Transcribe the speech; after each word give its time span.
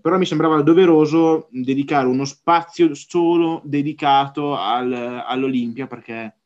però 0.00 0.18
mi 0.18 0.26
sembrava 0.26 0.60
doveroso 0.62 1.48
dedicare 1.50 2.06
uno 2.06 2.24
spazio 2.24 2.94
solo 2.94 3.60
dedicato 3.64 4.56
al, 4.56 4.92
all'Olimpia 4.92 5.86
perché 5.86 6.36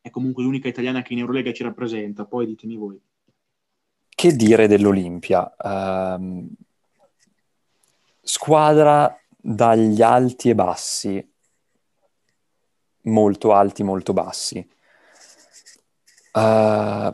è 0.00 0.10
comunque 0.10 0.42
l'unica 0.42 0.68
italiana 0.68 1.02
che 1.02 1.12
in 1.12 1.18
Eurolega 1.18 1.52
ci 1.52 1.62
rappresenta, 1.62 2.24
poi 2.24 2.46
ditemi 2.46 2.76
voi. 2.76 3.00
Che 4.08 4.32
dire 4.36 4.66
dell'Olimpia? 4.66 5.54
Uh, 5.58 6.46
squadra 8.20 9.18
dagli 9.36 10.02
alti 10.02 10.50
e 10.50 10.54
bassi, 10.54 11.32
molto 13.02 13.52
alti, 13.52 13.82
molto 13.82 14.12
bassi. 14.12 14.58
Uh, 16.32 17.12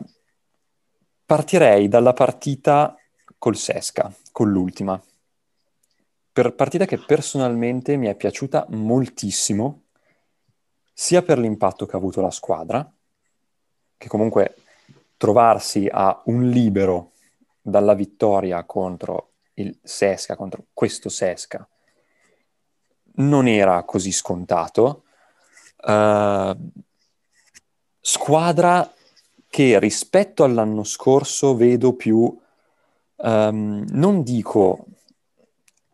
partirei 1.25 1.87
dalla 1.87 2.13
partita 2.13 2.95
col 3.37 3.55
Sesca, 3.55 4.13
con 4.31 4.51
l'ultima. 4.51 5.01
Per 6.37 6.53
partita 6.53 6.85
che 6.85 6.99
personalmente 6.99 7.95
mi 7.95 8.05
è 8.05 8.13
piaciuta 8.13 8.67
moltissimo, 8.69 9.85
sia 10.93 11.23
per 11.23 11.39
l'impatto 11.39 11.87
che 11.87 11.95
ha 11.95 11.97
avuto 11.97 12.21
la 12.21 12.29
squadra, 12.29 12.87
che 13.97 14.07
comunque 14.07 14.53
trovarsi 15.17 15.89
a 15.91 16.21
un 16.25 16.47
libero 16.47 17.13
dalla 17.59 17.95
vittoria 17.95 18.63
contro 18.65 19.31
il 19.55 19.79
Sesca, 19.81 20.35
contro 20.35 20.65
questo 20.73 21.09
Sesca, 21.09 21.67
non 23.13 23.47
era 23.47 23.81
così 23.81 24.11
scontato. 24.11 25.05
Uh, 25.77 26.55
squadra 27.99 28.93
che 29.49 29.79
rispetto 29.79 30.43
all'anno 30.43 30.83
scorso 30.83 31.55
vedo 31.55 31.95
più 31.95 32.39
um, 33.15 33.85
non 33.89 34.21
dico 34.21 34.85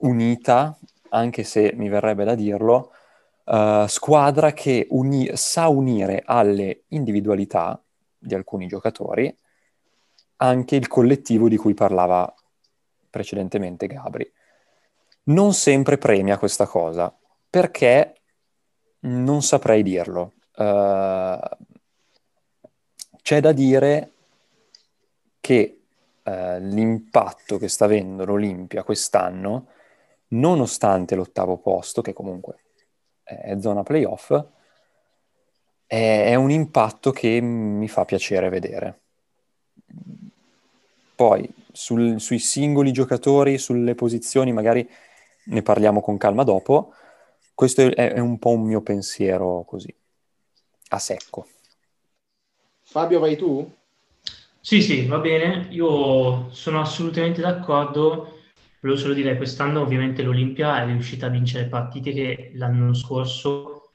unita, 0.03 0.77
anche 1.09 1.43
se 1.43 1.73
mi 1.75 1.89
verrebbe 1.89 2.23
da 2.23 2.35
dirlo, 2.35 2.91
uh, 3.45 3.85
squadra 3.87 4.53
che 4.53 4.87
uni- 4.89 5.35
sa 5.35 5.67
unire 5.67 6.23
alle 6.25 6.83
individualità 6.89 7.81
di 8.17 8.33
alcuni 8.33 8.67
giocatori 8.67 9.35
anche 10.37 10.75
il 10.75 10.87
collettivo 10.87 11.47
di 11.47 11.57
cui 11.57 11.73
parlava 11.73 12.33
precedentemente 13.09 13.87
Gabri. 13.87 14.29
Non 15.25 15.53
sempre 15.53 15.97
premia 15.97 16.37
questa 16.37 16.65
cosa, 16.65 17.15
perché 17.49 18.15
non 19.01 19.41
saprei 19.41 19.83
dirlo. 19.83 20.33
Uh, 20.55 21.39
c'è 23.21 23.39
da 23.39 23.53
dire 23.53 24.11
che 25.39 25.83
eh, 26.23 26.59
l'impatto 26.61 27.57
che 27.57 27.67
sta 27.67 27.85
avendo 27.85 28.23
l'Olimpia 28.25 28.83
quest'anno, 28.83 29.67
nonostante 30.33 31.15
l'ottavo 31.15 31.57
posto, 31.57 32.01
che 32.01 32.13
comunque 32.13 32.63
è 33.23 33.57
zona 33.59 33.83
playoff, 33.83 34.31
è, 35.85 36.25
è 36.27 36.35
un 36.35 36.51
impatto 36.51 37.11
che 37.11 37.39
mi 37.41 37.87
fa 37.87 38.05
piacere 38.05 38.49
vedere. 38.49 39.01
Poi 41.15 41.47
sul, 41.71 42.19
sui 42.19 42.39
singoli 42.39 42.91
giocatori, 42.91 43.57
sulle 43.57 43.95
posizioni, 43.95 44.51
magari 44.51 44.87
ne 45.45 45.61
parliamo 45.61 46.01
con 46.01 46.17
calma 46.17 46.43
dopo. 46.43 46.93
Questo 47.53 47.81
è, 47.81 48.13
è 48.13 48.19
un 48.19 48.39
po' 48.39 48.49
un 48.49 48.63
mio 48.63 48.81
pensiero 48.81 49.63
così, 49.65 49.93
a 50.89 50.99
secco. 50.99 51.47
Fabio, 52.81 53.19
vai 53.19 53.35
tu? 53.35 53.71
Sì, 54.59 54.81
sì, 54.81 55.05
va 55.05 55.19
bene. 55.19 55.67
Io 55.71 56.49
sono 56.51 56.79
assolutamente 56.79 57.41
d'accordo. 57.41 58.42
Volevo 58.83 58.99
solo 58.99 59.13
dire, 59.13 59.37
quest'anno 59.37 59.79
ovviamente 59.79 60.23
l'Olimpia 60.23 60.83
è 60.83 60.85
riuscita 60.85 61.27
a 61.27 61.29
vincere 61.29 61.67
partite 61.69 62.11
che 62.11 62.51
l'anno 62.55 62.93
scorso, 62.93 63.93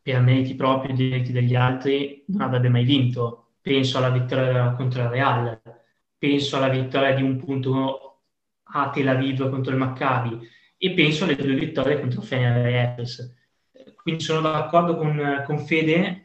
per 0.00 0.18
meriti 0.22 0.54
propri 0.54 0.92
e 0.92 0.94
meriti 0.94 1.30
degli 1.30 1.54
altri, 1.54 2.24
non 2.28 2.40
avrebbe 2.40 2.70
mai 2.70 2.84
vinto. 2.84 3.50
Penso 3.60 3.98
alla 3.98 4.08
vittoria 4.08 4.72
contro 4.72 5.02
il 5.02 5.08
Real, 5.10 5.60
penso 6.16 6.56
alla 6.56 6.70
vittoria 6.70 7.14
di 7.14 7.22
un 7.22 7.36
punto 7.36 8.22
a 8.62 8.88
Tel 8.88 9.08
Aviv 9.08 9.46
contro 9.50 9.72
il 9.72 9.78
Maccabi 9.78 10.38
e 10.78 10.90
penso 10.92 11.24
alle 11.24 11.36
due 11.36 11.54
vittorie 11.54 12.00
contro 12.00 12.22
Fener 12.22 12.64
e 12.64 12.74
Efes. 12.76 13.36
Quindi 13.94 14.22
sono 14.22 14.40
d'accordo 14.40 14.96
con, 14.96 15.42
con 15.44 15.58
Fede 15.58 16.22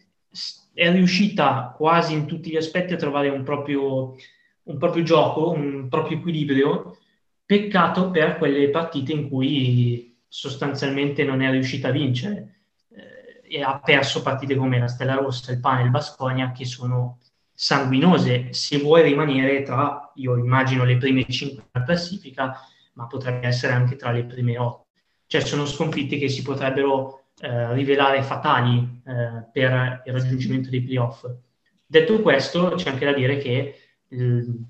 è 0.74 0.90
riuscita 0.90 1.74
quasi 1.76 2.14
in 2.14 2.28
tutti 2.28 2.50
gli 2.50 2.56
aspetti 2.56 2.94
a 2.94 2.97
trovare 2.97 3.28
un 3.28 3.44
proprio, 3.44 4.16
un 4.64 4.78
proprio 4.78 5.03
gioco, 5.03 5.52
un 5.52 5.90
proprio 5.90 6.18
equilibrio. 6.18 6.97
Peccato 7.46 8.10
per 8.10 8.38
quelle 8.38 8.70
partite 8.70 9.12
in 9.12 9.30
cui 9.30 10.18
sostanzialmente 10.28 11.24
non 11.24 11.42
è 11.42 11.52
riuscita 11.52 11.90
a 11.90 11.92
vincere 11.92 12.62
eh, 12.90 13.58
e 13.58 13.62
ha 13.62 13.80
perso 13.80 14.22
partite 14.22 14.56
come 14.56 14.80
la 14.80 14.88
Stella 14.88 15.16
Rossa, 15.16 15.52
il 15.52 15.60
Pane 15.60 15.84
il 15.84 15.92
Basconia 15.92 16.52
che 16.52 16.66
sono 16.66 17.20
sanguinose 17.54 18.52
se 18.52 18.80
vuoi 18.80 19.04
rimanere 19.04 19.62
tra, 19.62 20.12
io 20.16 20.38
immagino, 20.38 20.84
le 20.84 20.98
prime 20.98 21.26
5 21.26 21.64
della 21.72 21.86
classifica, 21.86 22.60
ma 22.94 23.08
potrebbe 23.08 23.48
essere 23.48 23.74
anche 23.74 23.96
tra 23.96 24.12
le 24.12 24.26
prime 24.26 24.58
8. 24.58 24.86
Cioè 25.28 25.42
sono 25.42 25.66
sconfitte 25.66 26.18
che 26.18 26.28
si 26.28 26.42
potrebbero 26.42 27.28
eh, 27.40 27.74
rivelare 27.74 28.24
fatali 28.24 29.02
eh, 29.06 29.50
per 29.52 30.02
il 30.06 30.14
raggiungimento 30.14 30.70
dei 30.70 30.82
playoff. 30.82 31.26
Detto 31.86 32.22
questo, 32.22 32.74
c'è 32.76 32.90
anche 32.90 33.06
da 33.06 33.14
dire 33.14 33.38
che 33.38 33.84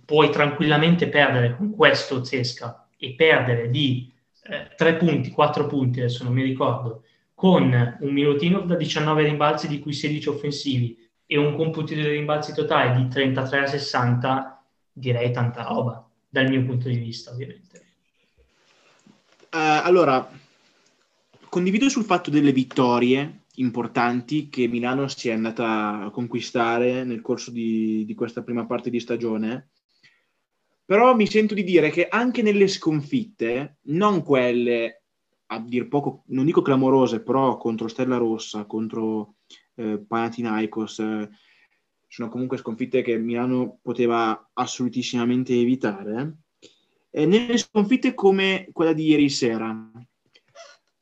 puoi 0.05 0.29
tranquillamente 0.29 1.07
perdere 1.07 1.55
con 1.55 1.71
questo 1.71 2.23
Zesca 2.23 2.87
e 2.97 3.13
perdere 3.13 3.69
di 3.69 4.11
eh, 4.43 4.71
3 4.75 4.95
punti, 4.95 5.31
4 5.31 5.67
punti, 5.67 5.99
adesso 5.99 6.23
non 6.23 6.33
mi 6.33 6.43
ricordo, 6.43 7.03
con 7.33 7.97
un 7.99 8.13
minutino 8.13 8.61
da 8.61 8.75
19 8.75 9.23
rimbalzi 9.23 9.67
di 9.67 9.79
cui 9.79 9.93
16 9.93 10.29
offensivi 10.29 10.97
e 11.25 11.37
un 11.37 11.55
computo 11.55 11.93
di 11.93 12.01
rimbalzi 12.01 12.53
totale 12.53 12.95
di 12.95 13.07
33 13.07 13.59
a 13.59 13.67
60, 13.67 14.63
direi 14.91 15.31
tanta 15.31 15.63
roba, 15.63 16.07
dal 16.29 16.47
mio 16.47 16.63
punto 16.63 16.87
di 16.87 16.97
vista 16.97 17.31
ovviamente. 17.31 17.83
Uh, 19.51 19.81
allora, 19.83 20.29
condivido 21.49 21.89
sul 21.89 22.03
fatto 22.03 22.29
delle 22.29 22.51
vittorie 22.51 23.44
importanti 23.55 24.49
che 24.49 24.67
Milano 24.67 25.07
si 25.07 25.29
è 25.29 25.33
andata 25.33 26.01
a 26.01 26.09
conquistare 26.09 27.03
nel 27.03 27.21
corso 27.21 27.51
di, 27.51 28.05
di 28.05 28.13
questa 28.13 28.43
prima 28.43 28.65
parte 28.65 28.89
di 28.89 28.99
stagione. 28.99 29.69
Però 30.85 31.15
mi 31.15 31.27
sento 31.27 31.53
di 31.53 31.63
dire 31.63 31.89
che 31.89 32.07
anche 32.07 32.41
nelle 32.41 32.67
sconfitte, 32.67 33.77
non 33.83 34.23
quelle 34.23 35.03
a 35.47 35.59
dir 35.59 35.87
poco, 35.87 36.23
non 36.27 36.45
dico 36.45 36.61
clamorose, 36.61 37.21
però 37.21 37.57
contro 37.57 37.87
Stella 37.87 38.17
Rossa, 38.17 38.65
contro 38.65 39.35
eh, 39.75 39.99
Panathinaikos, 39.99 40.99
eh, 40.99 41.29
sono 42.07 42.29
comunque 42.29 42.57
sconfitte 42.57 43.01
che 43.01 43.17
Milano 43.17 43.79
poteva 43.81 44.49
assolutissimamente 44.53 45.53
evitare. 45.53 46.37
Eh, 47.09 47.25
nelle 47.25 47.57
sconfitte 47.57 48.13
come 48.13 48.69
quella 48.71 48.93
di 48.93 49.05
ieri 49.05 49.29
sera, 49.29 49.91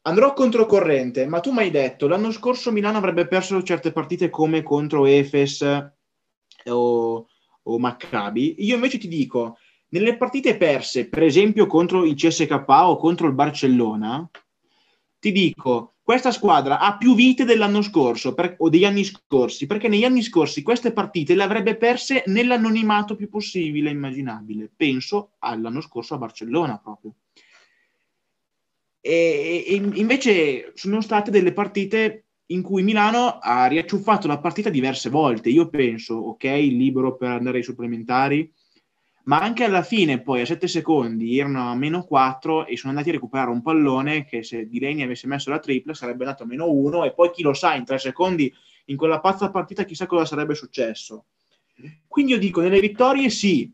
Andrò 0.05 0.33
controcorrente, 0.33 1.25
ma 1.27 1.39
tu 1.39 1.51
mi 1.51 1.59
hai 1.59 1.71
detto 1.71 2.09
l'anno 2.09 2.31
scorso 2.31 2.73
Milano 2.73 2.97
avrebbe 2.97 3.25
perso 3.25 3.63
certe 3.63 3.93
partite 3.93 4.29
come 4.29 4.61
contro 4.61 5.05
Efes 5.05 5.61
o, 6.65 7.27
o 7.63 7.79
Maccabi. 7.79 8.55
Io 8.65 8.75
invece 8.75 8.97
ti 8.97 9.07
dico, 9.07 9.57
nelle 9.89 10.17
partite 10.17 10.57
perse, 10.57 11.07
per 11.07 11.23
esempio 11.23 11.67
contro 11.67 12.03
il 12.03 12.15
CSK 12.15 12.65
o 12.67 12.97
contro 12.97 13.27
il 13.27 13.33
Barcellona, 13.33 14.29
ti 15.19 15.31
dico, 15.31 15.93
questa 16.03 16.31
squadra 16.31 16.79
ha 16.79 16.97
più 16.97 17.15
vite 17.15 17.45
dell'anno 17.45 17.81
scorso 17.81 18.33
per, 18.33 18.55
o 18.57 18.67
degli 18.67 18.83
anni 18.83 19.05
scorsi, 19.05 19.67
perché 19.67 19.87
negli 19.87 20.03
anni 20.03 20.21
scorsi 20.21 20.63
queste 20.63 20.91
partite 20.91 21.33
le 21.33 21.43
avrebbe 21.43 21.77
perse 21.77 22.23
nell'anonimato 22.25 23.15
più 23.15 23.29
possibile 23.29 23.89
immaginabile. 23.89 24.69
Penso 24.75 25.35
all'anno 25.39 25.79
scorso 25.79 26.15
a 26.15 26.17
Barcellona 26.17 26.77
proprio. 26.77 27.13
E, 29.05 29.65
e 29.67 29.75
invece 29.95 30.71
sono 30.75 31.01
state 31.01 31.29
delle 31.29 31.51
partite 31.51 32.27
in 32.47 32.61
cui 32.61 32.83
Milano 32.83 33.37
ha 33.39 33.65
riacciuffato 33.65 34.27
la 34.27 34.39
partita 34.39 34.69
diverse 34.69 35.09
volte. 35.09 35.49
Io 35.49 35.67
penso, 35.67 36.13
ok, 36.15 36.43
libero 36.45 37.17
per 37.17 37.31
andare 37.31 37.57
ai 37.57 37.63
supplementari, 37.63 38.49
ma 39.25 39.41
anche 39.41 39.65
alla 39.65 39.83
fine, 39.83 40.21
poi 40.21 40.39
a 40.41 40.45
7 40.45 40.69
secondi, 40.69 41.37
erano 41.37 41.69
a 41.69 41.75
meno 41.75 42.03
4 42.03 42.65
e 42.65 42.77
sono 42.77 42.91
andati 42.91 43.09
a 43.09 43.13
recuperare 43.13 43.51
un 43.51 43.61
pallone 43.61 44.23
che 44.23 44.41
se 44.41 44.69
Dileni 44.69 45.03
avesse 45.03 45.27
messo 45.27 45.49
la 45.49 45.59
tripla 45.59 45.93
sarebbe 45.93 46.23
andato 46.23 46.43
a 46.43 46.45
meno 46.45 46.71
1 46.71 47.03
e 47.03 47.13
poi 47.13 47.29
chi 47.31 47.41
lo 47.41 47.53
sa, 47.53 47.75
in 47.75 47.83
3 47.83 47.97
secondi 47.97 48.53
in 48.85 48.95
quella 48.95 49.19
pazza 49.19 49.51
partita 49.51 49.83
chissà 49.83 50.05
cosa 50.05 50.23
sarebbe 50.23 50.55
successo. 50.55 51.25
Quindi 52.07 52.31
io 52.31 52.37
dico, 52.37 52.61
nelle 52.61 52.79
vittorie 52.79 53.29
sì, 53.29 53.69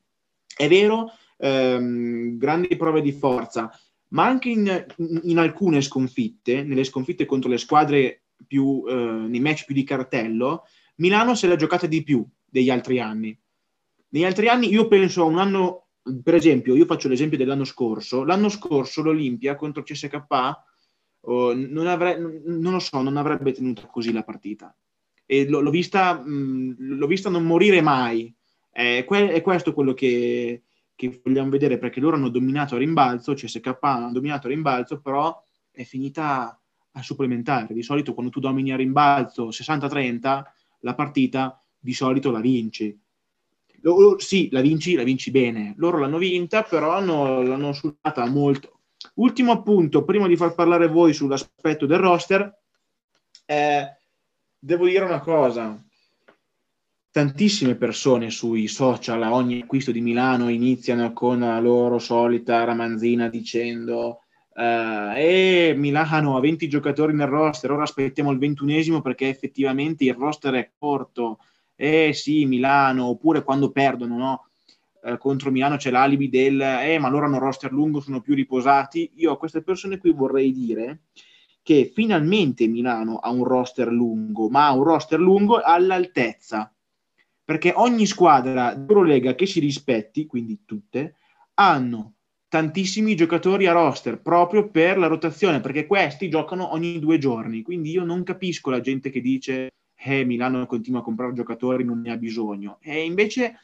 è 0.55 0.67
vero, 0.67 1.11
ehm, 1.37 2.37
grandi 2.37 2.75
prove 2.75 3.01
di 3.01 3.11
forza, 3.11 3.71
ma 4.09 4.25
anche 4.25 4.49
in, 4.49 4.85
in, 5.23 5.37
alcune 5.37 5.81
sconfitte, 5.81 6.63
nelle 6.63 6.83
sconfitte 6.83 7.25
contro 7.25 7.49
le 7.49 7.57
squadre 7.57 8.23
più, 8.47 8.83
eh, 8.87 8.93
nei 8.93 9.39
match 9.39 9.65
più 9.65 9.75
di 9.75 9.83
cartello, 9.83 10.65
Milano 10.95 11.35
se 11.35 11.47
l'ha 11.47 11.55
giocata 11.55 11.87
di 11.87 12.03
più 12.03 12.25
degli 12.45 12.69
altri 12.69 12.99
anni. 12.99 13.37
Negli 14.09 14.23
altri 14.23 14.47
anni 14.47 14.69
io 14.69 14.87
penso 14.87 15.21
a 15.21 15.25
un 15.25 15.37
anno 15.37 15.87
per 16.23 16.33
esempio, 16.33 16.75
io 16.75 16.85
faccio 16.85 17.07
l'esempio 17.07 17.37
dell'anno 17.37 17.65
scorso, 17.65 18.23
l'anno 18.23 18.49
scorso 18.49 19.01
l'Olimpia 19.03 19.55
contro 19.55 19.83
CSK 19.83 20.23
oh, 21.21 21.53
non, 21.53 21.87
avre- 21.87 22.17
non 22.17 22.73
lo 22.73 22.79
so, 22.79 23.01
non 23.01 23.17
avrebbe 23.17 23.51
tenuto 23.51 23.87
così 23.87 24.11
la 24.11 24.23
partita. 24.23 24.75
E 25.25 25.45
l- 25.45 25.61
l'ho, 25.61 25.69
vista, 25.69 26.13
mh, 26.13 26.75
l'ho 26.77 27.07
vista 27.07 27.29
non 27.29 27.45
morire 27.45 27.81
mai. 27.81 28.33
È, 28.71 29.03
que- 29.05 29.31
è 29.31 29.41
questo 29.41 29.73
quello 29.73 29.93
che, 29.93 30.63
che, 30.99 31.21
vogliamo 31.23 31.49
vedere, 31.49 31.77
perché 31.77 32.01
loro 32.01 32.17
hanno 32.17 32.27
dominato 32.27 32.75
a 32.75 32.77
rimbalzo, 32.77 33.33
CSK 33.33 33.77
hanno 33.79 34.11
dominato 34.11 34.47
a 34.47 34.49
rimbalzo, 34.49 34.99
però 34.99 35.41
è 35.71 35.83
finita 35.83 36.59
a 36.91 37.01
supplementare. 37.01 37.73
Di 37.73 37.83
solito 37.83 38.13
quando 38.13 38.29
tu 38.29 38.41
domini 38.41 38.73
a 38.73 38.75
rimbalzo 38.75 39.47
60-30, 39.47 40.43
la 40.79 40.95
partita 40.95 41.63
di 41.79 41.93
solito 41.93 42.31
la 42.31 42.41
vinci 42.41 42.97
loro, 43.81 44.19
sì, 44.19 44.49
la 44.51 44.61
vinci, 44.61 44.95
la 44.95 45.03
vinci 45.03 45.31
bene. 45.31 45.73
Loro 45.77 45.99
l'hanno 45.99 46.17
vinta, 46.17 46.63
però 46.63 46.91
hanno, 46.91 47.41
l'hanno 47.41 47.73
sudata 47.73 48.25
molto. 48.25 48.79
Ultimo 49.15 49.51
appunto, 49.51 50.03
prima 50.03 50.27
di 50.27 50.35
far 50.35 50.53
parlare 50.53 50.87
voi 50.87 51.13
sull'aspetto 51.13 51.85
del 51.85 51.99
roster, 51.99 52.57
eh, 53.45 53.97
devo 54.57 54.85
dire 54.85 55.05
una 55.05 55.19
cosa. 55.19 55.81
Tantissime 57.11 57.75
persone 57.75 58.29
sui 58.29 58.67
social 58.67 59.23
a 59.23 59.33
ogni 59.33 59.61
acquisto 59.61 59.91
di 59.91 59.99
Milano 59.99 60.47
iniziano 60.49 61.11
con 61.11 61.39
la 61.39 61.59
loro 61.59 61.97
solita 61.97 62.63
ramanzina 62.63 63.29
dicendo 63.29 64.19
eh, 64.53 65.73
Milano 65.75 66.37
ha 66.37 66.39
20 66.39 66.67
giocatori 66.67 67.13
nel 67.13 67.27
roster, 67.27 67.71
ora 67.71 67.83
aspettiamo 67.83 68.31
il 68.31 68.37
ventunesimo 68.37 69.01
perché 69.01 69.27
effettivamente 69.27 70.03
il 70.03 70.13
roster 70.13 70.53
è 70.53 70.71
corto 70.77 71.39
eh 71.75 72.11
sì, 72.13 72.45
Milano, 72.45 73.05
oppure 73.05 73.41
quando 73.41 73.71
perdono, 73.71 74.17
no? 74.17 74.49
Eh, 75.01 75.17
contro 75.17 75.49
Milano 75.49 75.77
c'è 75.77 75.89
l'alibi 75.91 76.27
del 76.27 76.59
eh, 76.59 76.99
ma 76.99 77.09
loro 77.09 77.25
hanno 77.25 77.39
roster 77.39 77.71
lungo, 77.71 78.01
sono 78.01 78.19
più 78.19 78.35
riposati. 78.35 79.13
Io 79.15 79.31
a 79.31 79.37
queste 79.37 79.63
persone 79.63 79.97
qui 79.97 80.11
vorrei 80.11 80.51
dire 80.51 81.03
che 81.63 81.89
finalmente 81.91 82.67
Milano 82.67 83.17
ha 83.17 83.29
un 83.29 83.45
roster 83.45 83.87
lungo, 83.87 84.49
ma 84.49 84.67
ha 84.67 84.73
un 84.73 84.83
roster 84.83 85.19
lungo 85.19 85.61
all'altezza. 85.61 86.71
Perché 87.49 87.73
ogni 87.75 88.05
squadra 88.05 88.75
d'Eurolega 88.75 89.33
che 89.33 89.47
si 89.47 89.59
rispetti, 89.59 90.27
quindi 90.27 90.65
tutte, 90.65 91.15
hanno 91.55 92.13
tantissimi 92.47 93.15
giocatori 93.15 93.65
a 93.65 93.71
roster 93.71 94.21
proprio 94.21 94.69
per 94.69 94.99
la 94.99 95.07
rotazione, 95.07 95.59
perché 95.59 95.87
questi 95.87 96.29
giocano 96.29 96.71
ogni 96.73 96.99
due 96.99 97.17
giorni. 97.17 97.63
Quindi 97.63 97.89
io 97.89 98.03
non 98.03 98.21
capisco 98.21 98.69
la 98.69 98.81
gente 98.81 99.09
che 99.09 99.19
dice 99.19 99.71
eh, 99.95 100.23
Milano 100.25 100.67
continua 100.67 100.99
a 100.99 101.01
comprare 101.03 101.33
giocatori, 101.33 101.83
non 101.83 102.01
ne 102.01 102.11
ha 102.11 102.17
bisogno. 102.17 102.77
E 102.81 103.03
invece, 103.03 103.59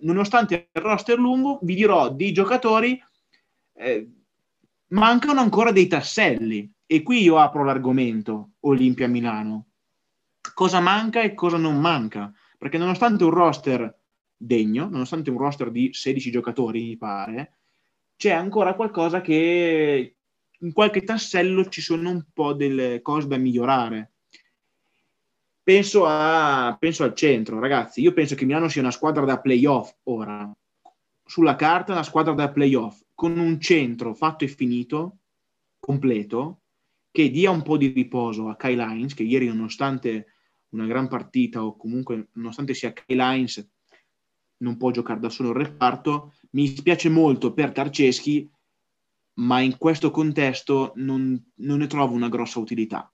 nonostante 0.00 0.70
il 0.72 0.80
roster 0.80 1.18
lungo, 1.18 1.58
vi 1.60 1.74
dirò 1.74 2.10
dei 2.10 2.32
giocatori, 2.32 2.98
eh, 3.74 4.10
mancano 4.92 5.40
ancora 5.40 5.72
dei 5.72 5.88
tasselli. 5.88 6.72
E 6.86 7.02
qui 7.02 7.20
io 7.20 7.36
apro 7.36 7.64
l'argomento 7.64 8.52
Olimpia 8.60 9.08
Milano. 9.08 9.66
Cosa 10.54 10.80
manca 10.80 11.20
e 11.20 11.34
cosa 11.34 11.58
non 11.58 11.78
manca? 11.78 12.32
Perché 12.58 12.78
nonostante 12.78 13.24
un 13.24 13.30
roster 13.30 13.98
degno, 14.36 14.88
nonostante 14.88 15.30
un 15.30 15.38
roster 15.38 15.70
di 15.70 15.90
16 15.92 16.30
giocatori, 16.30 16.82
mi 16.82 16.96
pare, 16.96 17.52
c'è 18.16 18.30
ancora 18.30 18.74
qualcosa 18.74 19.20
che 19.20 20.16
in 20.58 20.72
qualche 20.72 21.02
tassello 21.02 21.68
ci 21.68 21.80
sono 21.80 22.10
un 22.10 22.24
po' 22.32 22.54
delle 22.54 23.02
cose 23.02 23.28
da 23.28 23.36
migliorare 23.36 24.12
penso, 25.66 26.06
a, 26.06 26.76
penso 26.78 27.02
al 27.02 27.12
centro, 27.16 27.58
ragazzi. 27.58 28.00
Io 28.00 28.12
penso 28.12 28.36
che 28.36 28.44
Milano 28.44 28.68
sia 28.68 28.82
una 28.82 28.92
squadra 28.92 29.24
da 29.24 29.40
playoff 29.40 29.96
ora. 30.04 30.48
Sulla 31.24 31.56
carta, 31.56 31.90
una 31.90 32.04
squadra 32.04 32.34
da 32.34 32.52
playoff 32.52 33.00
con 33.12 33.36
un 33.36 33.60
centro 33.60 34.14
fatto 34.14 34.44
e 34.44 34.48
finito, 34.48 35.16
completo, 35.80 36.60
che 37.10 37.30
dia 37.30 37.50
un 37.50 37.62
po' 37.62 37.76
di 37.76 37.88
riposo 37.88 38.48
a 38.48 38.54
Kyle 38.54 38.86
Lines, 38.86 39.14
che 39.14 39.24
ieri, 39.24 39.48
nonostante 39.48 40.34
una 40.76 40.86
gran 40.86 41.08
partita, 41.08 41.64
o 41.64 41.76
comunque 41.76 42.28
nonostante 42.32 42.74
sia 42.74 42.92
Kyle 42.92 43.22
Lines, 43.22 43.68
non 44.58 44.76
può 44.76 44.90
giocare 44.90 45.20
da 45.20 45.28
solo 45.28 45.50
il 45.50 45.56
reparto. 45.56 46.34
Mi 46.50 46.66
spiace 46.68 47.08
molto 47.08 47.52
per 47.52 47.72
Tarceschi, 47.72 48.48
ma 49.34 49.60
in 49.60 49.76
questo 49.78 50.10
contesto 50.10 50.92
non, 50.96 51.52
non 51.56 51.78
ne 51.78 51.86
trovo 51.86 52.14
una 52.14 52.28
grossa 52.28 52.58
utilità. 52.58 53.10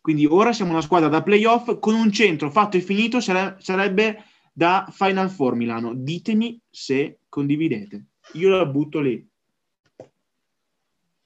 Quindi 0.00 0.26
ora 0.26 0.52
siamo 0.52 0.70
una 0.70 0.80
squadra 0.80 1.08
da 1.08 1.22
playoff 1.22 1.78
con 1.80 1.94
un 1.94 2.10
centro 2.12 2.50
fatto 2.50 2.76
e 2.76 2.80
finito, 2.80 3.20
sare- 3.20 3.56
sarebbe 3.58 4.24
da 4.52 4.88
Final 4.90 5.30
Four 5.30 5.54
Milano. 5.54 5.94
Ditemi 5.94 6.60
se 6.68 7.20
condividete. 7.28 8.06
Io 8.34 8.48
la 8.48 8.66
butto 8.66 9.00
lì. 9.00 9.26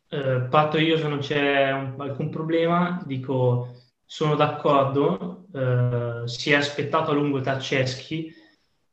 Eh, 0.08 0.46
patto 0.50 0.78
io 0.78 0.98
se 0.98 1.08
non 1.08 1.20
c'è 1.20 1.72
un, 1.72 1.94
alcun 1.98 2.28
problema, 2.28 3.02
dico 3.06 3.81
sono 4.12 4.34
d'accordo, 4.34 5.46
eh, 5.54 6.28
si 6.28 6.50
è 6.50 6.54
aspettato 6.54 7.10
a 7.12 7.14
lungo 7.14 7.40
Tarceschi 7.40 8.30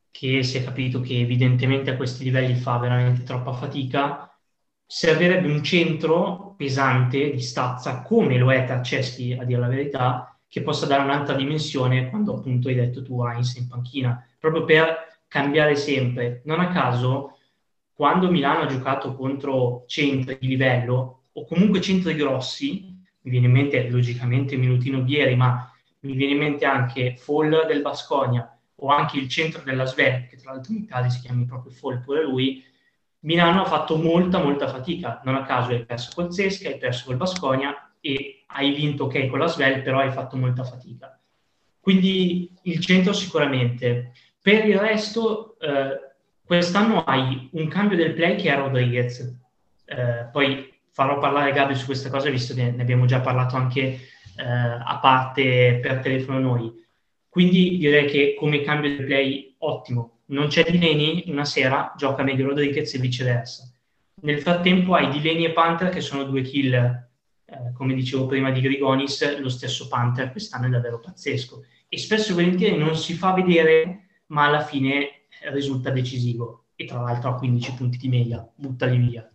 che 0.10 0.44
si 0.44 0.58
è 0.58 0.64
capito 0.64 1.02
che 1.02 1.20
evidentemente 1.20 1.90
a 1.90 1.98
questi 1.98 2.24
livelli 2.24 2.54
fa 2.56 2.78
veramente 2.78 3.24
troppa 3.24 3.52
fatica 3.52 4.34
servirebbe 4.86 5.52
un 5.52 5.62
centro 5.62 6.54
pesante 6.56 7.32
di 7.32 7.42
stazza, 7.42 8.02
come 8.02 8.38
lo 8.38 8.50
è 8.50 8.64
Tarceschi, 8.64 9.34
a 9.34 9.44
dire 9.44 9.60
la 9.60 9.68
verità, 9.68 10.40
che 10.48 10.62
possa 10.62 10.86
dare 10.86 11.04
un'altra 11.04 11.36
dimensione 11.36 12.10
quando 12.10 12.36
appunto 12.36 12.70
hai 12.70 12.76
detto 12.76 13.04
tu 13.04 13.22
Heinz 13.22 13.56
in 13.56 13.68
panchina, 13.68 14.26
proprio 14.40 14.64
per 14.64 15.18
cambiare 15.28 15.76
sempre. 15.76 16.44
Non 16.46 16.62
a 16.62 16.70
caso, 16.70 17.38
quando 17.94 18.32
Milano 18.32 18.62
ha 18.62 18.68
giocato 18.68 19.14
contro 19.16 19.84
centri 19.86 20.38
di 20.40 20.48
livello, 20.48 21.24
o 21.34 21.44
comunque 21.44 21.82
centri 21.82 22.16
grossi, 22.16 22.99
mi 23.22 23.32
viene 23.32 23.48
in 23.48 23.52
mente 23.52 23.90
logicamente 23.90 24.56
Minutino 24.56 25.02
Bieri, 25.02 25.36
ma 25.36 25.72
mi 26.02 26.14
viene 26.14 26.34
in 26.34 26.40
mente 26.40 26.66
anche 26.66 27.16
Fall 27.18 27.68
del 27.68 27.82
Basconia, 27.82 28.58
o 28.76 28.88
anche 28.88 29.18
il 29.18 29.28
centro 29.28 29.62
della 29.64 29.86
Sver, 29.86 30.28
che 30.28 30.38
tra 30.38 30.54
l'altro 30.54 30.74
in 30.74 30.80
Italia 30.80 31.10
si 31.10 31.20
chiama 31.20 31.46
proprio 31.46 31.72
Fall 31.72 32.02
pure 32.02 32.24
lui, 32.24 32.64
Milano 33.22 33.64
ha 33.64 33.66
fatto 33.66 33.98
molta, 33.98 34.42
molta 34.42 34.68
fatica. 34.68 35.22
Non 35.26 35.36
a 35.36 35.44
caso 35.44 35.72
hai 35.72 35.86
perso 35.86 36.12
col 36.16 36.32
Zesca, 36.32 36.70
hai 36.70 36.78
perso 36.78 37.06
col 37.06 37.18
Basconia 37.18 37.92
e 38.00 38.44
hai 38.48 38.74
vinto 38.74 39.06
ok 39.06 39.28
con 39.28 39.40
la 39.40 39.48
Svel, 39.48 39.82
però 39.82 40.00
hai 40.00 40.12
fatto 40.12 40.38
molta 40.38 40.64
fatica. 40.64 41.20
Quindi 41.80 42.52
il 42.64 42.80
centro 42.80 43.14
sicuramente. 43.14 44.14
Per 44.42 44.66
il 44.66 44.78
resto, 44.78 45.58
eh, 45.60 46.14
quest'anno 46.46 47.04
hai 47.04 47.50
un 47.54 47.68
cambio 47.68 47.98
del 47.98 48.14
play 48.14 48.38
che 48.38 48.54
è 48.54 48.56
Rodriguez. 48.56 49.38
Eh, 49.86 50.30
poi 50.32 50.72
farò 50.92 51.18
parlare 51.20 51.52
Gabi 51.52 51.76
su 51.76 51.86
questa 51.86 52.10
cosa, 52.10 52.30
visto 52.30 52.54
che 52.54 52.72
ne 52.72 52.82
abbiamo 52.82 53.06
già 53.06 53.20
parlato 53.20 53.56
anche 53.56 53.80
eh, 53.80 54.44
a 54.44 55.00
parte 55.02 55.80
per 55.82 56.00
telefono 56.00 56.40
noi. 56.40 56.74
Quindi 57.28 57.78
direi 57.78 58.08
che 58.08 58.36
come 58.38 58.62
cambio 58.62 58.96
del 58.96 59.06
play 59.06 59.56
ottimo 59.60 60.20
non 60.28 60.48
c'è 60.48 60.64
Dileni 60.64 61.24
una 61.28 61.46
sera, 61.46 61.94
gioca 61.96 62.24
meglio 62.24 62.48
Rodriguez 62.48 62.94
e 62.94 63.00
viceversa. 63.00 63.72
Nel 64.22 64.42
frattempo 64.42 64.94
hai 64.94 65.10
Dileni 65.10 65.46
e 65.46 65.52
Panther 65.52 65.90
che 65.90 66.02
sono 66.02 66.24
due 66.24 66.42
kill, 66.42 66.74
eh, 66.74 67.72
come 67.74 67.94
dicevo 67.94 68.26
prima 68.26 68.52
di 68.52 68.62
Grigonis, 68.62 69.40
lo 69.40 69.50
stesso 69.50 69.88
Panther 69.88 70.32
quest'anno 70.32 70.68
è 70.68 70.70
davvero 70.70 71.00
pazzesco 71.00 71.64
e 71.88 71.98
spesso 71.98 72.32
e 72.32 72.36
volentieri 72.36 72.78
non 72.78 72.96
si 72.96 73.14
fa 73.14 73.34
vedere, 73.34 74.08
ma 74.28 74.46
alla 74.46 74.62
fine 74.62 75.28
risulta 75.52 75.90
decisivo 75.90 76.66
e 76.76 76.86
tra 76.86 77.02
l'altro 77.02 77.32
ha 77.32 77.36
15 77.36 77.74
punti 77.74 77.98
di 77.98 78.08
media, 78.08 78.48
buttali 78.56 78.98
via. 78.98 79.30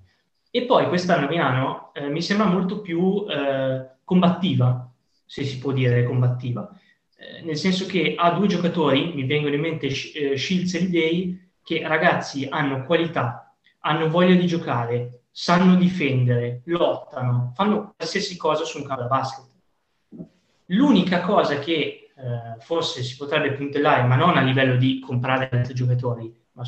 E 0.57 0.67
poi 0.67 0.87
quest'anno 0.87 1.27
Milano 1.27 1.91
eh, 1.95 2.07
mi 2.07 2.23
sembra 2.23 2.47
molto 2.47 2.81
più 2.81 3.27
eh, 3.29 3.97
combattiva, 4.05 4.89
se 5.25 5.43
si 5.43 5.59
può 5.59 5.73
dire 5.73 6.05
combattiva. 6.05 6.71
Eh, 7.17 7.43
nel 7.43 7.57
senso 7.57 7.87
che 7.87 8.15
ha 8.17 8.31
due 8.31 8.47
giocatori, 8.47 9.15
mi 9.15 9.25
vengono 9.25 9.57
in 9.57 9.61
mente 9.61 9.89
eh, 9.89 10.37
Shields 10.37 10.75
e 10.75 10.79
Lidei, 10.79 11.51
che 11.61 11.83
ragazzi 11.85 12.47
hanno 12.49 12.85
qualità, 12.85 13.53
hanno 13.81 14.09
voglia 14.09 14.37
di 14.37 14.47
giocare, 14.47 15.23
sanno 15.29 15.75
difendere, 15.75 16.61
lottano, 16.67 17.53
fanno 17.57 17.93
qualsiasi 17.97 18.37
cosa 18.37 18.63
su 18.63 18.79
un 18.79 18.85
campo 18.85 19.03
da 19.03 19.09
basket. 19.09 19.47
L'unica 20.67 21.23
cosa 21.23 21.59
che 21.59 22.13
eh, 22.17 22.61
forse 22.61 23.03
si 23.03 23.17
potrebbe 23.17 23.55
puntellare, 23.55 24.05
ma 24.05 24.15
non 24.15 24.37
a 24.37 24.41
livello 24.41 24.77
di 24.77 25.01
comprare 25.01 25.49
altri 25.51 25.75
giocatori, 25.75 26.33
ma 26.53 26.63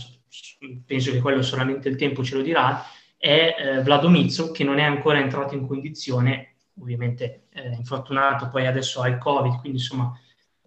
penso 0.84 1.12
che 1.12 1.20
quello 1.20 1.42
solamente 1.42 1.88
il 1.88 1.94
tempo 1.94 2.24
ce 2.24 2.34
lo 2.34 2.42
dirà, 2.42 2.84
è 3.26 3.56
eh, 3.58 3.82
Vladomizzo 3.82 4.52
che 4.52 4.62
non 4.62 4.78
è 4.78 4.84
ancora 4.84 5.18
entrato 5.18 5.54
in 5.54 5.66
condizione, 5.66 6.54
ovviamente 6.80 7.46
è 7.48 7.74
infortunato, 7.74 8.48
poi 8.48 8.68
adesso 8.68 9.00
ha 9.00 9.08
il 9.08 9.18
Covid, 9.18 9.58
quindi 9.58 9.78
insomma 9.78 10.16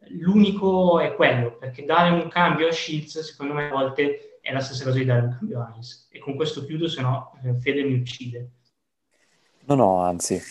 l'unico 0.09 0.99
è 0.99 1.15
quello, 1.15 1.55
perché 1.55 1.85
dare 1.85 2.09
un 2.09 2.27
cambio 2.27 2.67
a 2.67 2.71
Shields, 2.71 3.19
secondo 3.19 3.53
me, 3.53 3.69
a 3.69 3.71
volte 3.71 4.39
è 4.41 4.51
la 4.51 4.59
stessa 4.59 4.83
cosa 4.83 4.97
di 4.97 5.05
dare 5.05 5.21
un 5.21 5.37
cambio 5.37 5.61
a 5.61 5.71
Heinz. 5.71 6.07
E 6.11 6.19
con 6.19 6.35
questo 6.35 6.65
chiudo, 6.65 6.89
se 6.89 7.01
no 7.01 7.31
eh, 7.45 7.53
Fede 7.61 7.83
mi 7.83 7.93
uccide. 7.93 8.49
No, 9.65 9.75
no, 9.75 10.01
anzi, 10.01 10.41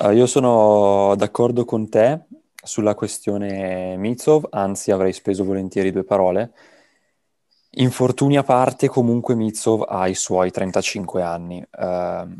uh, 0.00 0.10
io 0.12 0.26
sono 0.26 1.14
d'accordo 1.14 1.66
con 1.66 1.90
te 1.90 2.20
sulla 2.54 2.94
questione 2.94 3.96
Mitsov, 3.98 4.46
anzi 4.50 4.92
avrei 4.92 5.12
speso 5.12 5.44
volentieri 5.44 5.90
due 5.90 6.04
parole. 6.04 6.52
Infortuni 7.76 8.36
a 8.36 8.42
parte, 8.42 8.88
comunque 8.88 9.34
Mitsov 9.34 9.84
ha 9.88 10.06
i 10.06 10.14
suoi 10.14 10.50
35 10.50 11.22
anni. 11.22 11.64
Uh, 11.76 12.34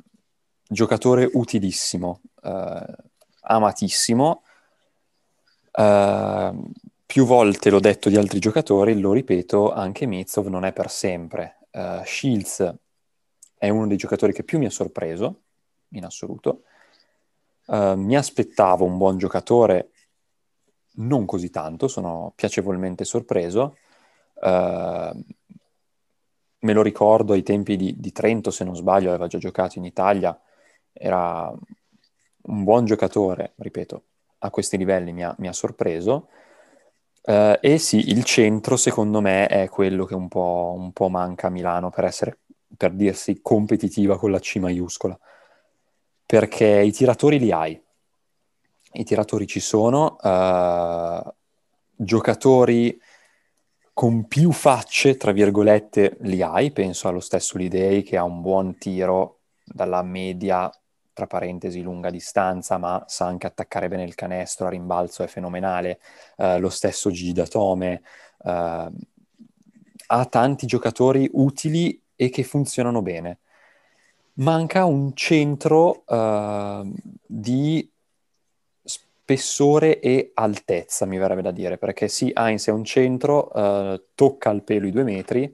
giocatore 0.69 1.29
utilissimo, 1.33 2.21
uh, 2.43 2.95
amatissimo. 3.43 4.43
Uh, 5.73 6.71
più 7.07 7.25
volte 7.25 7.71
l'ho 7.71 7.81
detto 7.81 8.09
di 8.09 8.17
altri 8.17 8.39
giocatori, 8.39 8.99
lo 8.99 9.13
ripeto, 9.13 9.73
anche 9.73 10.07
Mitsov 10.07 10.47
non 10.47 10.65
è 10.65 10.73
per 10.73 10.91
sempre. 10.91 11.59
Uh, 11.71 12.03
Shields 12.05 12.75
è 13.57 13.69
uno 13.69 13.87
dei 13.87 13.97
giocatori 13.97 14.33
che 14.33 14.45
più 14.45 14.59
mi 14.59 14.67
ha 14.67 14.71
sorpreso, 14.71 15.43
in 15.91 16.05
assoluto. 16.05 16.63
Uh, 17.67 17.95
mi 17.95 18.17
aspettavo 18.17 18.85
un 18.85 18.99
buon 18.99 19.19
giocatore, 19.19 19.91
non 20.97 21.25
così 21.25 21.51
tanto, 21.51 21.89
sono 21.89 22.33
piacevolmente 22.35 23.05
sorpreso. 23.05 23.77
Uh, 24.35 25.25
me 26.65 26.73
lo 26.73 26.83
ricordo 26.83 27.33
ai 27.33 27.43
tempi 27.43 27.77
di, 27.77 27.95
di, 27.99 28.13
Trento, 28.13 28.51
se 28.51 28.65
non 28.65 28.75
sbaglio, 28.75 29.11
aveva 29.11 29.27
già 29.27 29.39
giocato 29.39 29.79
in 29.79 29.85
Italia, 29.85 30.39
era 30.93 31.53
un 32.47 32.65
buon 32.65 32.85
giocatore, 32.85 33.53
ripeto, 33.57 34.03
a 34.39 34.51
questi 34.51 34.77
livelli 34.77 35.13
mi 35.13 35.25
ha, 35.25 35.35
mi 35.39 35.49
ha 35.49 35.53
sorpreso. 35.53 36.29
Uh, 37.23 37.57
e 37.61 37.79
sì, 37.79 38.11
il 38.11 38.23
centro 38.25 38.77
secondo 38.77 39.23
me 39.23 39.47
è 39.47 39.69
quello 39.71 40.05
che 40.05 40.15
un 40.15 40.29
po', 40.29 40.75
un 40.77 40.93
po', 40.93 41.09
manca 41.09 41.47
a 41.47 41.51
Milano 41.51 41.89
per 41.89 42.05
essere, 42.05 42.41
per 42.77 42.93
dirsi 42.93 43.41
competitiva 43.41 44.19
con 44.19 44.31
la 44.31 44.39
C 44.39 44.57
maiuscola. 44.57 45.19
Perché 46.27 46.67
i 46.67 46.93
tiratori 46.93 47.39
li 47.39 47.51
hai. 47.51 47.81
I 48.97 49.05
tiratori 49.05 49.47
ci 49.47 49.61
sono, 49.61 50.17
uh, 50.21 51.35
giocatori 51.97 53.01
con 53.95 54.27
più 54.27 54.51
facce, 54.51 55.17
tra 55.17 55.31
virgolette, 55.31 56.17
li 56.23 56.43
hai. 56.43 56.73
Penso 56.73 57.09
allo 57.09 57.21
stesso 57.21 57.57
Lidei 57.57 58.03
che 58.03 58.17
ha 58.17 58.25
un 58.25 58.43
buon 58.43 58.77
tiro 58.77 59.39
dalla 59.65 60.03
media 60.03 60.71
tra 61.13 61.29
parentesi 61.29 61.81
lunga 61.81 62.11
distanza, 62.11 62.77
ma 62.77 63.05
sa 63.07 63.27
anche 63.27 63.47
attaccare 63.47 63.89
bene 63.89 64.03
il 64.03 64.17
canestro, 64.17 64.67
a 64.67 64.71
rimbalzo 64.71 65.23
è 65.23 65.29
fenomenale, 65.29 66.01
uh, 66.39 66.59
lo 66.59 66.69
stesso 66.71 67.11
Gigi 67.13 67.33
Datome, 67.33 68.03
uh, 68.39 68.93
ha 70.07 70.25
tanti 70.29 70.67
giocatori 70.67 71.31
utili 71.33 72.03
e 72.17 72.31
che 72.31 72.43
funzionano 72.43 73.01
bene. 73.01 73.39
Manca 74.35 74.85
un 74.85 75.15
centro 75.15 76.03
uh, 76.05 76.93
di 77.25 77.89
spessore 79.25 80.01
e 80.01 80.33
altezza, 80.35 81.07
mi 81.07 81.17
verrebbe 81.17 81.41
da 81.41 81.51
dire, 81.51 81.79
perché 81.79 82.09
sì, 82.09 82.31
Heinz 82.35 82.69
è 82.69 82.71
un 82.71 82.85
centro, 82.85 83.51
tocca 84.15 84.51
al 84.51 84.63
pelo 84.63 84.87
i 84.87 84.91
due 84.91 85.03
metri, 85.03 85.51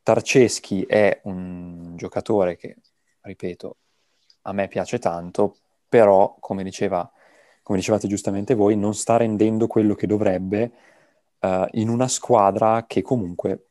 Tarceschi 0.00 0.84
è 0.84 1.20
un 1.24 1.96
giocatore 1.96 2.56
che, 2.56 2.76
ripeto, 3.22 3.76
a 4.42 4.52
me 4.52 4.68
piace 4.68 5.00
tanto, 5.00 5.56
però, 5.88 6.36
come, 6.38 6.62
diceva, 6.62 7.10
come 7.64 7.78
dicevate 7.78 8.06
giustamente 8.06 8.54
voi, 8.54 8.76
non 8.76 8.94
sta 8.94 9.16
rendendo 9.16 9.66
quello 9.66 9.96
che 9.96 10.06
dovrebbe 10.06 10.72
uh, 11.40 11.66
in 11.72 11.88
una 11.88 12.06
squadra 12.06 12.86
che 12.86 13.02
comunque 13.02 13.70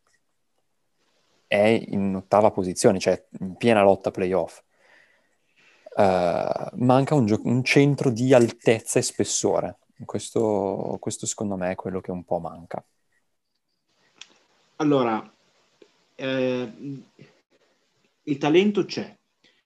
è 1.48 1.82
in 1.88 2.14
ottava 2.14 2.52
posizione, 2.52 3.00
cioè 3.00 3.26
in 3.40 3.56
piena 3.56 3.84
lotta 3.84 4.12
playoff. 4.12 4.62
Uh, 5.96 6.78
manca 6.78 7.16
un, 7.16 7.26
gio- 7.26 7.42
un, 7.44 7.64
centro 7.64 8.10
di 8.10 8.34
altezza 8.34 9.00
e 9.00 9.02
spessore. 9.02 9.80
Questo, 10.06 10.98
questo, 11.00 11.26
secondo 11.26 11.56
me 11.56 11.72
è 11.72 11.76
quello 11.76 12.00
che 12.00 12.12
un 12.12 12.24
po' 12.24 12.40
manca. 12.40 12.84
Allora, 14.78 15.30
eh, 16.16 16.74
il 18.24 18.38
talento 18.38 18.86
c'è, 18.86 19.18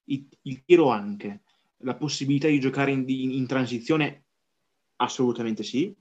il, 0.06 0.27
il 0.44 0.63
tiro 0.65 0.89
anche, 0.89 1.42
la 1.77 1.96
possibilità 1.96 2.48
di 2.48 2.60
giocare 2.60 2.92
in, 2.92 3.03
in, 3.08 3.32
in 3.32 3.46
transizione 3.46 4.24
assolutamente 4.98 5.63
sì. 5.63 5.96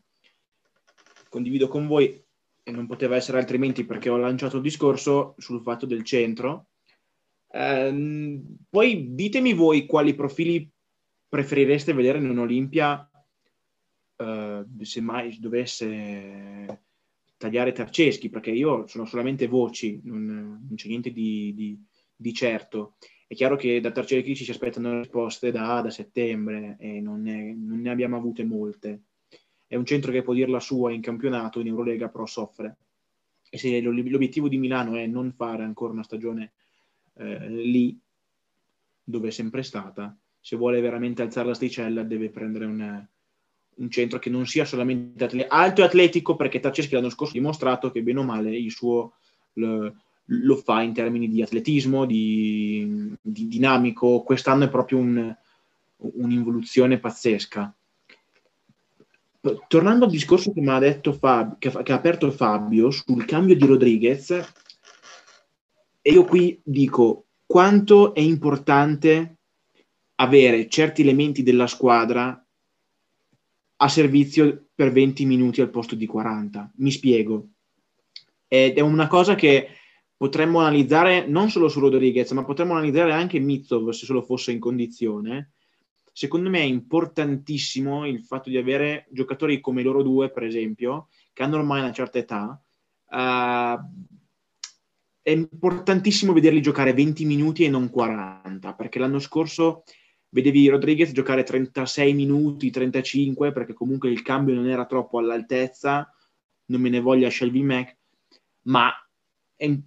Condivido 1.29 1.69
con 1.69 1.87
voi 1.87 2.23
e 2.63 2.71
non 2.71 2.87
poteva 2.87 3.17
essere 3.17 3.39
altrimenti 3.39 3.85
perché 3.85 4.09
ho 4.09 4.17
lanciato 4.17 4.57
il 4.57 4.63
discorso 4.63 5.35
sul 5.39 5.63
fatto 5.63 5.87
del 5.87 6.05
centro. 6.05 6.67
Eh, 7.55 8.41
poi 8.71 9.15
ditemi 9.15 9.53
voi 9.53 9.85
quali 9.85 10.15
profili 10.15 10.69
preferireste 11.29 11.93
vedere 11.93 12.19
in 12.19 12.29
un'Olimpia 12.31 13.11
eh, 14.17 14.65
se 14.81 15.01
mai 15.01 15.39
dovesse 15.39 16.83
tagliare 17.37 17.73
Tarceschi, 17.73 18.31
perché 18.31 18.51
io 18.51 18.87
sono 18.87 19.05
solamente 19.05 19.49
voci, 19.49 20.01
non, 20.05 20.25
non 20.25 20.73
c'è 20.77 20.89
niente 20.89 21.11
di, 21.11 21.53
di, 21.55 21.79
di 22.15 22.33
certo. 22.33 22.95
È 23.27 23.35
chiaro 23.35 23.57
che 23.57 23.81
da 23.81 23.91
Tarcelchi 23.91 24.37
ci 24.37 24.45
si 24.45 24.51
aspettano 24.51 24.99
risposte 24.99 25.51
da, 25.51 25.81
da 25.81 25.91
settembre 25.91 26.77
e 26.79 27.01
non 27.01 27.23
ne, 27.23 27.55
non 27.55 27.81
ne, 27.81 27.91
abbiamo 27.91 28.17
avute 28.17 28.45
molte. 28.45 29.05
È 29.67 29.75
un 29.75 29.87
centro 29.87 30.13
che 30.13 30.23
può 30.23 30.35
dire 30.35 30.51
la 30.51 30.61
sua 30.61 30.93
in 30.93 31.01
campionato, 31.01 31.59
in 31.59 31.67
Eurolega, 31.67 32.09
però 32.09 32.27
soffre. 32.27 32.77
E 33.51 33.59
se 33.59 33.81
l'obiettivo 33.81 34.49
di 34.49 34.59
Milano 34.59 34.95
è 34.97 35.07
non 35.07 35.33
fare 35.33 35.65
ancora 35.65 35.93
una 35.93 36.03
stagione 36.03 36.53
eh, 37.15 37.49
lì, 37.49 37.99
dove 39.03 39.29
è 39.29 39.31
sempre 39.31 39.63
stata, 39.63 40.17
se 40.41 40.57
vuole 40.57 40.81
veramente 40.81 41.23
alzare 41.23 41.49
la 41.49 41.55
sticella 41.55 42.03
deve 42.03 42.31
prendere 42.31 42.65
un, 42.65 43.07
un 43.75 43.91
centro 43.91 44.19
che 44.19 44.31
non 44.31 44.47
sia 44.47 44.65
solamente 44.65 45.25
atle- 45.25 45.47
alto 45.47 45.83
e 45.83 45.85
atletico, 45.85 46.37
perché 46.37 46.61
Tarceschi 46.61 46.95
l'anno 46.95 47.11
scorso 47.11 47.33
ha 47.33 47.39
dimostrato 47.39 47.91
che 47.91 48.03
bene 48.03 48.21
o 48.21 48.25
male 48.25 48.57
il 48.57 48.71
suo... 48.71 49.15
Le, 49.55 49.95
lo 50.27 50.57
fa 50.57 50.83
in 50.83 50.95
termini 50.95 51.29
di 51.29 51.43
atletismo, 51.43 52.07
di, 52.07 53.13
di 53.21 53.49
dinamico. 53.49 54.23
Quest'anno 54.23 54.65
è 54.65 54.71
proprio 54.71 54.99
un, 54.99 55.37
un'involuzione 55.97 56.99
pazzesca. 56.99 57.75
Tornando 59.67 60.05
al 60.05 60.11
discorso 60.11 60.53
che 60.53 60.61
mi 60.61 60.69
ha 60.69 60.79
detto 60.79 61.13
Fabio, 61.13 61.57
che, 61.59 61.71
che 61.83 61.93
ha 61.93 61.97
aperto 61.97 62.31
Fabio 62.31 62.91
sul 62.91 63.25
cambio 63.25 63.57
di 63.57 63.67
Rodriguez, 63.67 64.31
e 66.03 66.11
io 66.11 66.25
qui 66.25 66.61
dico 66.65 67.29
quanto 67.47 68.13
è 68.13 68.21
importante 68.21 69.39
avere 70.17 70.69
certi 70.69 71.03
elementi 71.03 71.43
della 71.43 71.69
squadra 71.69 72.45
a 73.77 73.89
servizio 73.89 74.69
per 74.75 74.93
20 74.93 75.25
minuti 75.25 75.61
al 75.61 75.71
posto 75.71 75.95
di 75.95 76.07
40. 76.07 76.73
Mi 76.77 76.91
spiego. 76.91 77.49
Ed 78.49 78.77
è 78.77 78.81
una 78.81 79.07
cosa 79.07 79.35
che 79.35 79.69
potremmo 80.17 80.61
analizzare 80.61 81.27
non 81.27 81.51
solo 81.51 81.69
su 81.69 81.81
Rodriguez, 81.81 82.31
ma 82.33 82.45
potremmo 82.45 82.75
analizzare 82.75 83.13
anche 83.13 83.39
Mitsov 83.39 83.91
se 83.91 84.05
solo 84.05 84.23
fosse 84.23 84.53
in 84.53 84.61
condizione. 84.61 85.53
Secondo 86.13 86.51
me 86.51 86.61
è 86.61 86.65
importantissimo 86.65 88.07
il 88.07 88.23
fatto 88.23 88.51
di 88.51 88.57
avere 88.57 89.07
giocatori 89.11 89.61
come 89.61 89.83
loro 89.83 90.03
due, 90.03 90.31
per 90.31 90.45
esempio, 90.45 91.09
che 91.33 91.43
hanno 91.43 91.57
ormai 91.57 91.81
una 91.81 91.93
certa 91.93 92.19
età. 92.19 92.63
Uh, 93.09 93.79
è 95.23 95.31
importantissimo 95.31 96.33
vederli 96.33 96.61
giocare 96.61 96.93
20 96.93 97.25
minuti 97.25 97.65
e 97.65 97.69
non 97.69 97.89
40, 97.91 98.75
perché 98.75 98.99
l'anno 98.99 99.21
scorso 99.21 99.85
vedevi 100.31 100.69
Rodriguez 100.69 101.13
giocare 101.13 101.45
36 101.45 102.13
minuti, 102.13 102.71
35, 102.71 103.53
perché 103.53 103.73
comunque 103.73 104.11
il 104.11 104.23
cambio 104.23 104.55
non 104.55 104.69
era 104.69 104.85
troppo 104.85 105.19
all'altezza, 105.19 106.13
non 106.67 106.81
me 106.81 106.89
ne 106.89 107.01
voglia 107.01 107.31
Shelby 107.31 107.63
Mac, 107.63 107.97
ma 108.63 108.91
è 109.55 109.79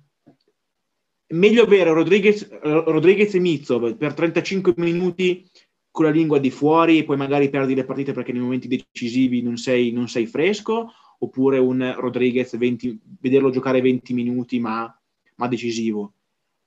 meglio 1.33 1.63
avere 1.63 1.91
Rodriguez, 1.91 2.47
Rodriguez 2.61 3.33
e 3.33 3.39
Mizzo 3.39 3.95
per 3.95 4.13
35 4.13 4.73
minuti 4.77 5.49
con 5.91 6.05
la 6.05 6.11
lingua 6.11 6.39
di 6.39 6.51
fuori 6.51 6.99
e 6.99 7.03
poi 7.03 7.17
magari 7.17 7.49
perdi 7.49 7.73
le 7.73 7.85
partite 7.85 8.11
perché 8.11 8.31
nei 8.31 8.41
momenti 8.41 8.67
decisivi 8.67 9.41
non 9.41 9.57
sei, 9.57 9.91
non 9.91 10.07
sei 10.07 10.27
fresco, 10.27 10.91
oppure 11.19 11.57
un 11.57 11.95
Rodriguez 11.97 12.55
20, 12.57 12.99
vederlo 13.19 13.49
giocare 13.49 13.81
20 13.81 14.13
minuti 14.13 14.59
ma, 14.59 14.93
ma, 15.35 15.47
decisivo. 15.47 16.13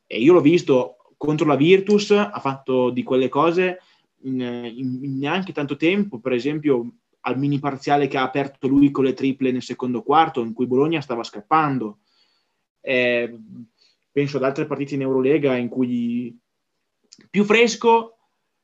E 0.06 0.20
io 0.20 0.32
l'ho 0.32 0.40
visto 0.40 0.96
contro 1.16 1.46
la 1.46 1.56
Virtus, 1.56 2.10
ha 2.10 2.38
fatto 2.40 2.90
di 2.90 3.02
quelle 3.02 3.28
cose 3.28 3.80
in, 4.22 4.40
in, 4.40 4.98
in 5.02 5.18
neanche 5.18 5.52
tanto 5.52 5.76
tempo, 5.76 6.18
per 6.18 6.32
esempio 6.32 6.92
al 7.20 7.38
mini 7.38 7.58
parziale 7.58 8.08
che 8.08 8.16
ha 8.16 8.22
aperto 8.22 8.68
lui 8.68 8.90
con 8.90 9.04
le 9.04 9.12
triple 9.12 9.50
nel 9.50 9.62
secondo 9.62 10.02
quarto, 10.02 10.42
in 10.42 10.52
cui 10.52 10.66
Bologna 10.66 11.00
stava 11.00 11.22
scappando. 11.22 11.98
Eh, 12.80 13.36
penso 14.10 14.36
ad 14.38 14.44
altre 14.44 14.66
partite 14.66 14.94
in 14.94 15.02
Eurolega 15.02 15.56
in 15.56 15.68
cui 15.68 16.36
più 17.28 17.44
fresco, 17.44 18.16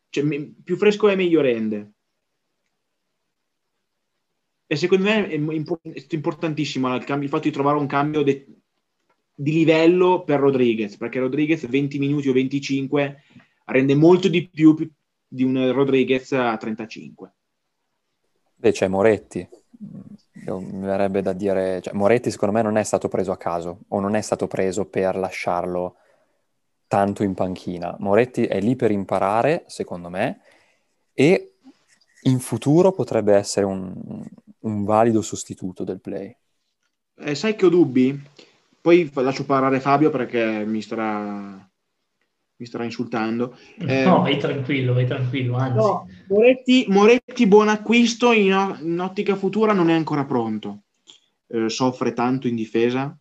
cioè, 0.08 0.24
più 0.62 0.76
fresco 0.76 1.08
è 1.08 1.16
meglio 1.16 1.40
rende. 1.40 1.92
E 4.66 4.76
secondo 4.76 5.04
me 5.04 5.28
è 5.28 5.34
importantissimo 6.14 6.94
il, 6.96 7.04
il 7.20 7.28
fatto 7.28 7.42
di 7.42 7.50
trovare 7.50 7.78
un 7.78 7.86
cambio 7.86 8.22
de, 8.22 8.46
di 9.34 9.52
livello 9.52 10.22
per 10.22 10.38
Rodriguez, 10.38 10.96
perché 10.96 11.18
Rodriguez 11.18 11.66
20 11.66 11.98
minuti 11.98 12.28
o 12.28 12.32
25 12.32 13.22
rende 13.66 13.94
molto 13.94 14.28
di 14.28 14.48
più 14.48 14.76
di 15.26 15.42
un 15.42 15.72
Rodriguez 15.72 16.32
a 16.32 16.56
35. 16.56 17.34
Beh, 18.54 18.72
c'è 18.72 18.86
Moretti. 18.88 19.46
mi 20.46 20.80
verrebbe 20.80 21.20
da 21.22 21.32
dire, 21.32 21.80
cioè, 21.82 21.94
Moretti 21.94 22.30
secondo 22.30 22.54
me 22.54 22.62
non 22.62 22.76
è 22.76 22.84
stato 22.84 23.08
preso 23.08 23.32
a 23.32 23.36
caso 23.36 23.80
o 23.88 24.00
non 24.00 24.14
è 24.14 24.20
stato 24.20 24.46
preso 24.46 24.86
per 24.86 25.16
lasciarlo 25.16 25.96
tanto 26.86 27.24
in 27.24 27.34
panchina. 27.34 27.96
Moretti 27.98 28.44
è 28.44 28.60
lì 28.60 28.76
per 28.76 28.92
imparare, 28.92 29.64
secondo 29.66 30.08
me, 30.08 30.40
e 31.12 31.56
in 32.22 32.38
futuro 32.38 32.92
potrebbe 32.92 33.34
essere 33.34 33.66
un, 33.66 34.24
un 34.60 34.84
valido 34.84 35.20
sostituto 35.20 35.82
del 35.82 36.00
play. 36.00 36.34
Eh, 37.16 37.34
sai 37.34 37.56
che 37.56 37.66
ho 37.66 37.68
dubbi? 37.68 38.22
Poi 38.84 39.10
lascio 39.14 39.46
parlare 39.46 39.80
Fabio 39.80 40.10
perché 40.10 40.62
mi 40.66 40.82
starà, 40.82 41.66
mi 42.56 42.66
starà 42.66 42.84
insultando. 42.84 43.56
Eh, 43.78 44.04
no, 44.04 44.20
vai 44.20 44.36
tranquillo, 44.36 44.92
vai 44.92 45.06
tranquillo, 45.06 45.56
anzi. 45.56 45.78
No, 45.78 46.06
Moretti, 46.28 46.84
Moretti, 46.88 47.46
buon 47.46 47.70
acquisto, 47.70 48.32
in, 48.32 48.78
in, 48.82 49.00
ottica 49.00 49.36
futura 49.36 49.72
non 49.72 49.88
è 49.88 49.94
ancora 49.94 50.26
pronto. 50.26 50.82
Eh, 51.46 51.70
soffre 51.70 52.12
tanto 52.12 52.46
in 52.46 52.56
difesa, 52.56 53.16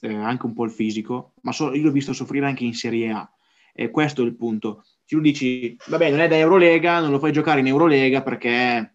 eh, 0.00 0.14
anche 0.14 0.46
un 0.46 0.54
po' 0.54 0.64
il 0.64 0.70
fisico, 0.70 1.34
ma 1.42 1.52
so, 1.52 1.74
io 1.74 1.82
l'ho 1.82 1.92
visto 1.92 2.14
soffrire 2.14 2.46
anche 2.46 2.64
in 2.64 2.72
Serie 2.72 3.10
A. 3.10 3.30
E 3.74 3.90
questo 3.90 4.22
è 4.22 4.24
il 4.24 4.36
punto. 4.36 4.86
Tu 5.04 5.20
dici, 5.20 5.76
vabbè, 5.86 6.08
non 6.08 6.20
è 6.20 6.28
da 6.28 6.38
Eurolega, 6.38 7.00
non 7.00 7.10
lo 7.10 7.18
fai 7.18 7.32
giocare 7.32 7.60
in 7.60 7.66
Eurolega 7.66 8.22
perché 8.22 8.94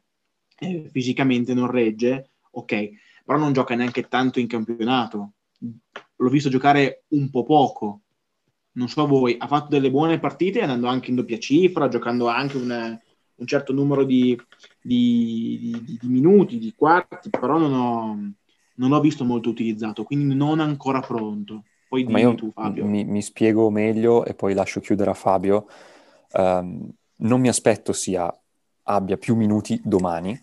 eh, 0.57 0.89
fisicamente 0.91 1.53
non 1.53 1.69
regge, 1.69 2.31
ok, 2.49 2.89
però 3.23 3.37
non 3.37 3.53
gioca 3.53 3.75
neanche 3.75 4.07
tanto 4.07 4.39
in 4.39 4.47
campionato. 4.47 5.33
L'ho 6.15 6.29
visto 6.29 6.49
giocare 6.49 7.03
un 7.09 7.29
po' 7.29 7.43
poco. 7.43 8.01
Non 8.73 8.87
so 8.87 9.05
voi, 9.05 9.35
ha 9.37 9.47
fatto 9.47 9.67
delle 9.69 9.91
buone 9.91 10.19
partite 10.19 10.61
andando 10.61 10.87
anche 10.87 11.09
in 11.09 11.15
doppia 11.15 11.37
cifra, 11.37 11.87
giocando 11.87 12.27
anche 12.27 12.57
un, 12.57 12.99
un 13.35 13.47
certo 13.47 13.71
numero 13.73 14.03
di, 14.03 14.39
di, 14.81 15.81
di, 15.83 15.97
di, 15.99 16.07
minuti, 16.07 16.57
di 16.57 16.73
quarti, 16.75 17.29
però 17.29 17.57
non, 17.57 17.73
ho, 17.73 18.17
non 18.75 18.89
l'ho 18.89 18.99
visto 18.99 19.23
molto 19.25 19.49
utilizzato, 19.49 20.03
quindi 20.03 20.33
non 20.33 20.59
ancora 20.59 21.01
pronto. 21.01 21.65
Poi 21.87 22.05
Ma 22.05 22.19
io 22.19 22.33
tu, 22.33 22.51
Fabio. 22.51 22.85
Mi, 22.85 23.03
mi, 23.03 23.21
spiego 23.21 23.69
meglio 23.69 24.25
e 24.25 24.33
poi 24.33 24.55
lascio 24.55 24.79
chiudere 24.79 25.11
a 25.11 25.13
Fabio. 25.13 25.67
Um, 26.31 26.89
non 27.17 27.39
mi 27.39 27.47
aspetto 27.47 27.93
sia 27.93 28.33
abbia 28.85 29.17
più 29.17 29.35
minuti 29.35 29.79
domani, 29.83 30.39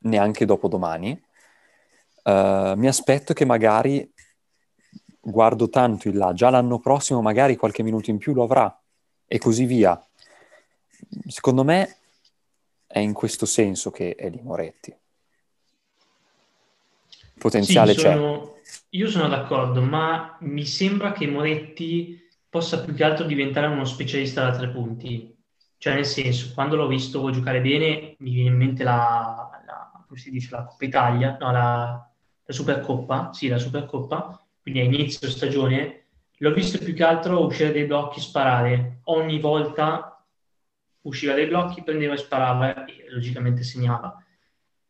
neanche 0.00 0.44
dopodomani. 0.44 1.20
Uh, 2.24 2.74
mi 2.76 2.88
aspetto 2.88 3.32
che 3.32 3.44
magari 3.44 4.12
guardo 5.22 5.68
tanto 5.68 6.08
in 6.08 6.16
là, 6.16 6.32
già 6.32 6.50
l'anno 6.50 6.80
prossimo 6.80 7.22
magari 7.22 7.56
qualche 7.56 7.82
minuto 7.82 8.10
in 8.10 8.18
più 8.18 8.34
lo 8.34 8.42
avrà 8.42 8.76
e 9.26 9.38
così 9.38 9.64
via. 9.64 10.00
Secondo 11.26 11.64
me 11.64 11.96
è 12.86 12.98
in 12.98 13.12
questo 13.12 13.46
senso 13.46 13.90
che 13.90 14.14
è 14.14 14.28
lì 14.28 14.40
Moretti. 14.42 14.94
Potenziale 17.38 17.94
sì, 17.94 18.00
sono, 18.00 18.56
c'è. 18.62 18.80
Io 18.90 19.08
sono 19.08 19.28
d'accordo, 19.28 19.80
ma 19.80 20.36
mi 20.40 20.64
sembra 20.64 21.12
che 21.12 21.26
Moretti 21.26 22.20
possa 22.48 22.82
più 22.82 22.94
che 22.94 23.02
altro 23.02 23.24
diventare 23.24 23.66
uno 23.66 23.84
specialista 23.84 24.42
da 24.42 24.56
tre 24.56 24.68
punti. 24.68 25.34
Cioè, 25.78 25.94
nel 25.94 26.06
senso, 26.06 26.52
quando 26.54 26.76
l'ho 26.76 26.86
visto 26.86 27.28
giocare 27.30 27.60
bene, 27.60 28.14
mi 28.18 28.32
viene 28.32 28.50
in 28.50 28.56
mente 28.56 28.84
la, 28.84 29.62
la 29.66 30.04
come 30.06 30.20
si 30.20 30.30
dice, 30.30 30.50
la 30.50 30.64
Coppa 30.64 30.84
Italia, 30.84 31.36
no, 31.40 31.50
la, 31.50 32.10
la 32.44 32.52
Supercoppa, 32.52 33.32
sì, 33.32 33.48
la 33.48 33.58
Supercoppa, 33.58 34.41
quindi 34.62 34.80
a 34.80 34.84
inizio 34.84 35.28
stagione, 35.28 36.04
l'ho 36.38 36.52
visto 36.52 36.78
più 36.78 36.94
che 36.94 37.02
altro 37.02 37.44
uscire 37.44 37.72
dai 37.72 37.84
blocchi 37.84 38.18
e 38.18 38.22
sparare. 38.22 39.00
Ogni 39.04 39.40
volta 39.40 40.24
usciva 41.02 41.34
dai 41.34 41.46
blocchi, 41.46 41.82
prendeva 41.82 42.14
e 42.14 42.18
sparava 42.18 42.84
e 42.84 43.06
logicamente 43.10 43.64
segnava. 43.64 44.24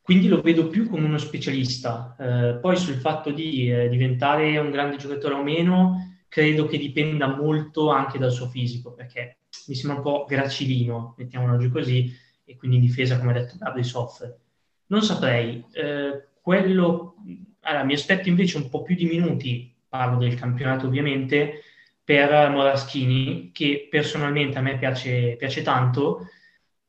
Quindi 0.00 0.28
lo 0.28 0.40
vedo 0.40 0.68
più 0.68 0.88
come 0.88 1.06
uno 1.06 1.18
specialista. 1.18 2.16
Eh, 2.18 2.58
poi 2.60 2.76
sul 2.76 2.96
fatto 2.96 3.30
di 3.30 3.72
eh, 3.72 3.88
diventare 3.88 4.58
un 4.58 4.70
grande 4.70 4.96
giocatore 4.96 5.34
o 5.34 5.42
meno, 5.42 6.24
credo 6.28 6.66
che 6.66 6.76
dipenda 6.76 7.34
molto 7.34 7.90
anche 7.90 8.18
dal 8.18 8.32
suo 8.32 8.48
fisico, 8.48 8.92
perché 8.92 9.38
mi 9.68 9.74
sembra 9.74 9.98
un 9.98 10.02
po' 10.02 10.26
gracilino, 10.28 11.14
mettiamolo 11.16 11.56
giù 11.56 11.70
così, 11.70 12.12
e 12.44 12.56
quindi 12.56 12.76
in 12.76 12.82
difesa, 12.82 13.18
come 13.18 13.30
ha 13.30 13.34
detto 13.34 13.56
Gabri, 13.58 13.84
soffre. 13.84 14.40
Non 14.86 15.02
saprei. 15.02 15.64
Eh, 15.72 16.26
quello 16.40 17.14
allora, 17.62 17.84
mi 17.84 17.94
aspetto 17.94 18.28
invece 18.28 18.56
un 18.56 18.68
po' 18.68 18.82
più 18.82 18.94
di 18.94 19.04
minuti, 19.04 19.72
parlo 19.88 20.18
del 20.18 20.34
campionato 20.34 20.86
ovviamente, 20.86 21.62
per 22.04 22.50
Moraschini, 22.50 23.50
che 23.52 23.86
personalmente 23.90 24.58
a 24.58 24.62
me 24.62 24.76
piace, 24.78 25.36
piace 25.36 25.62
tanto, 25.62 26.28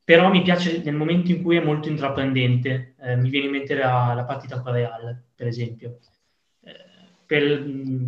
però 0.02 0.30
mi 0.30 0.42
piace 0.42 0.82
nel 0.82 0.94
momento 0.94 1.30
in 1.30 1.42
cui 1.42 1.56
è 1.56 1.62
molto 1.62 1.88
intraprendente. 1.88 2.94
Eh, 3.00 3.16
mi 3.16 3.30
viene 3.30 3.46
in 3.46 3.52
mente 3.52 3.74
la, 3.74 4.12
la 4.14 4.24
partita 4.24 4.60
con 4.60 4.72
Real, 4.72 5.22
per 5.34 5.46
esempio. 5.46 5.98
Eh, 6.62 6.74
per, 7.24 7.64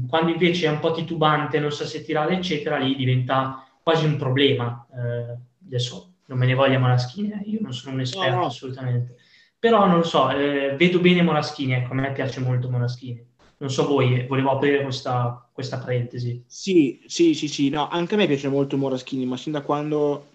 quando 0.09 0.33
invece 0.33 0.67
è 0.67 0.71
un 0.71 0.81
po' 0.81 0.93
titubante, 0.93 1.61
non 1.61 1.71
sa 1.71 1.85
se 1.85 2.03
tirare, 2.03 2.35
eccetera, 2.35 2.79
lì 2.79 2.97
diventa 2.97 3.65
quasi 3.83 4.05
un 4.05 4.17
problema. 4.17 4.85
Eh, 4.93 5.39
adesso 5.67 6.15
non 6.27 6.39
me 6.39 6.47
ne 6.47 6.55
voglia 6.55 6.81
Moraschini, 6.81 7.31
eh, 7.31 7.49
io 7.49 7.61
non 7.61 7.73
sono 7.73 7.95
un 7.95 8.01
esperto 8.01 8.35
no, 8.35 8.41
no. 8.41 8.47
assolutamente 8.47 9.16
però 9.59 9.87
non 9.87 9.99
lo 9.99 10.03
so, 10.05 10.31
eh, 10.31 10.75
vedo 10.77 11.01
bene 11.01 11.23
Moraschini, 11.23 11.73
ecco, 11.73 11.93
a 11.93 11.95
me 11.95 12.13
piace 12.13 12.41
molto 12.41 12.71
Moraschini. 12.71 13.35
Non 13.59 13.71
so 13.71 13.87
voi, 13.87 14.27
volevo 14.27 14.51
aprire 14.51 14.83
questa, 14.83 15.49
questa 15.53 15.79
parentesi. 15.79 16.45
Sì, 16.47 17.03
sì, 17.07 17.35
sì, 17.35 17.49
sì, 17.49 17.71
no, 17.71 17.89
anche 17.89 18.15
a 18.15 18.17
me 18.19 18.27
piace 18.27 18.49
molto 18.49 18.77
Moraschini, 18.77 19.25
ma 19.25 19.37
sin 19.37 19.53
da 19.53 19.63
quando 19.63 20.29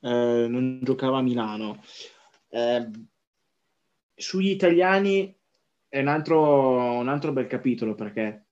eh, 0.00 0.46
non 0.48 0.78
giocava 0.82 1.18
a 1.18 1.22
Milano. 1.22 1.82
Eh, 2.48 2.90
sugli 4.14 4.50
italiani 4.50 5.34
è 5.88 6.00
un 6.00 6.08
altro, 6.08 6.98
un 6.98 7.08
altro 7.08 7.32
bel 7.32 7.46
capitolo 7.48 7.94
perché 7.94 8.46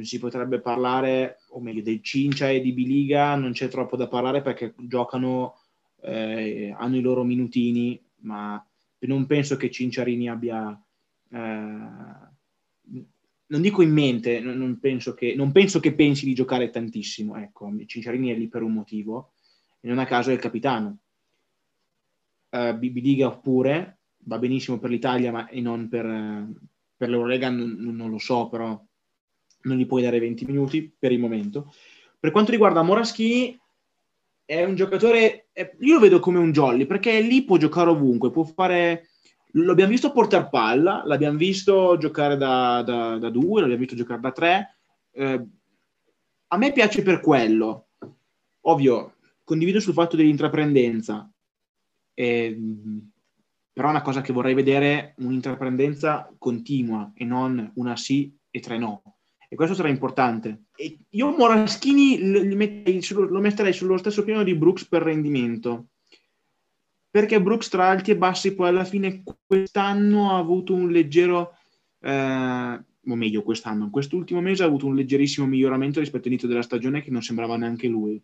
si 0.00 0.18
potrebbe 0.18 0.60
parlare, 0.60 1.38
o 1.50 1.60
meglio, 1.60 1.82
del 1.82 2.02
Cincia 2.02 2.50
e 2.50 2.60
di 2.60 2.72
Biliga 2.72 3.34
non 3.36 3.52
c'è 3.52 3.68
troppo 3.68 3.96
da 3.96 4.08
parlare 4.08 4.42
perché 4.42 4.74
giocano, 4.76 5.58
eh, 6.02 6.74
hanno 6.76 6.96
i 6.96 7.00
loro 7.00 7.22
minutini, 7.22 8.02
ma 8.22 8.64
non 9.06 9.26
penso 9.26 9.56
che 9.56 9.70
Cinciarini 9.70 10.28
abbia, 10.28 10.70
eh, 11.30 11.38
non 13.46 13.60
dico 13.60 13.82
in 13.82 13.92
mente, 13.92 14.40
non, 14.40 14.78
penso 14.80 15.14
che, 15.14 15.34
non, 15.34 15.52
penso 15.52 15.80
che, 15.80 15.94
pensi 15.94 16.24
di 16.24 16.34
giocare 16.34 16.70
tantissimo, 16.70 17.36
ecco, 17.36 17.72
Cinciarini 17.86 18.30
è 18.30 18.34
lì 18.34 18.48
per 18.48 18.62
un 18.62 18.72
motivo 18.72 19.32
e 19.80 19.88
non 19.88 19.98
a 19.98 20.06
caso 20.06 20.30
è 20.30 20.32
il 20.32 20.40
capitano. 20.40 20.98
Uh, 22.50 22.76
Bibidiga 22.78 23.30
pure, 23.32 23.98
va 24.26 24.38
benissimo 24.38 24.78
per 24.78 24.90
l'Italia 24.90 25.32
ma 25.32 25.48
e 25.48 25.60
non 25.60 25.88
per, 25.88 26.48
per 26.96 27.08
l'Eurolega, 27.08 27.50
non, 27.50 27.76
non 27.78 28.10
lo 28.10 28.18
so, 28.18 28.48
però 28.48 28.80
non 29.62 29.76
gli 29.76 29.86
puoi 29.86 30.02
dare 30.02 30.18
20 30.18 30.46
minuti 30.46 30.94
per 30.96 31.12
il 31.12 31.18
momento. 31.18 31.72
Per 32.18 32.30
quanto 32.30 32.52
riguarda 32.52 32.82
Moraschini, 32.82 33.58
è 34.44 34.64
un 34.64 34.74
giocatore, 34.74 35.48
io 35.80 35.94
lo 35.94 36.00
vedo 36.00 36.20
come 36.20 36.38
un 36.38 36.52
jolly, 36.52 36.86
perché 36.86 37.20
lì 37.20 37.44
può 37.44 37.56
giocare 37.56 37.90
ovunque, 37.90 38.30
può 38.30 38.44
fare... 38.44 39.08
L'abbiamo 39.56 39.92
visto 39.92 40.10
portare 40.10 40.48
palla, 40.50 41.02
l'abbiamo 41.04 41.38
visto 41.38 41.96
giocare 41.96 42.36
da, 42.36 42.82
da, 42.82 43.18
da 43.18 43.30
due, 43.30 43.60
l'abbiamo 43.60 43.82
visto 43.82 43.94
giocare 43.94 44.20
da 44.20 44.32
tre. 44.32 44.76
Eh, 45.12 45.46
a 46.48 46.56
me 46.56 46.72
piace 46.72 47.02
per 47.02 47.20
quello. 47.20 47.90
Ovvio, 48.62 49.14
condivido 49.44 49.78
sul 49.78 49.92
fatto 49.92 50.16
dell'intraprendenza. 50.16 51.30
Eh, 52.14 52.58
però 53.72 53.88
è 53.88 53.90
una 53.90 54.02
cosa 54.02 54.22
che 54.22 54.32
vorrei 54.32 54.54
vedere 54.54 55.14
un'intraprendenza 55.18 56.32
continua 56.36 57.12
e 57.14 57.24
non 57.24 57.70
una 57.76 57.96
sì 57.96 58.36
e 58.50 58.58
tre 58.58 58.76
no 58.76 59.02
e 59.54 59.56
questo 59.56 59.76
sarà 59.76 59.88
importante. 59.88 60.63
Io 61.10 61.36
Moraschini 61.36 62.18
lo 62.20 63.40
metterei 63.40 63.72
sullo 63.72 63.96
stesso 63.96 64.24
piano 64.24 64.42
di 64.42 64.56
Brooks 64.56 64.86
per 64.86 65.02
rendimento, 65.02 65.90
perché 67.08 67.40
Brooks 67.40 67.68
tra 67.68 67.88
alti 67.88 68.10
e 68.10 68.16
bassi 68.16 68.54
poi 68.54 68.68
alla 68.68 68.84
fine 68.84 69.22
quest'anno 69.46 70.32
ha 70.32 70.38
avuto 70.38 70.74
un 70.74 70.90
leggero, 70.90 71.52
eh, 72.00 72.84
o 73.06 73.14
meglio 73.14 73.42
quest'anno, 73.42 73.88
quest'ultimo 73.88 74.40
mese 74.40 74.64
ha 74.64 74.66
avuto 74.66 74.86
un 74.86 74.96
leggerissimo 74.96 75.46
miglioramento 75.46 76.00
rispetto 76.00 76.24
all'inizio 76.24 76.48
della 76.48 76.62
stagione 76.62 77.02
che 77.02 77.10
non 77.10 77.22
sembrava 77.22 77.56
neanche 77.56 77.86
lui. 77.86 78.20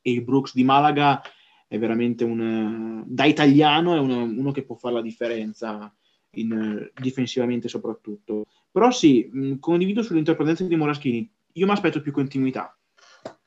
E 0.00 0.12
il 0.12 0.22
Brooks 0.22 0.54
di 0.54 0.62
Malaga 0.62 1.20
è 1.66 1.78
veramente 1.78 2.22
un, 2.22 3.02
da 3.06 3.24
italiano, 3.24 3.96
è 3.96 3.98
uno, 3.98 4.22
uno 4.22 4.52
che 4.52 4.62
può 4.62 4.76
fare 4.76 4.94
la 4.94 5.02
differenza 5.02 5.92
in, 6.36 6.88
difensivamente 7.00 7.66
soprattutto. 7.66 8.46
Però 8.70 8.90
sì, 8.92 9.58
condivido 9.58 10.02
sull'interpretanza 10.02 10.62
di 10.62 10.76
Moraschini. 10.76 11.28
Io 11.56 11.66
mi 11.66 11.72
aspetto 11.72 12.00
più 12.00 12.12
continuità. 12.12 12.76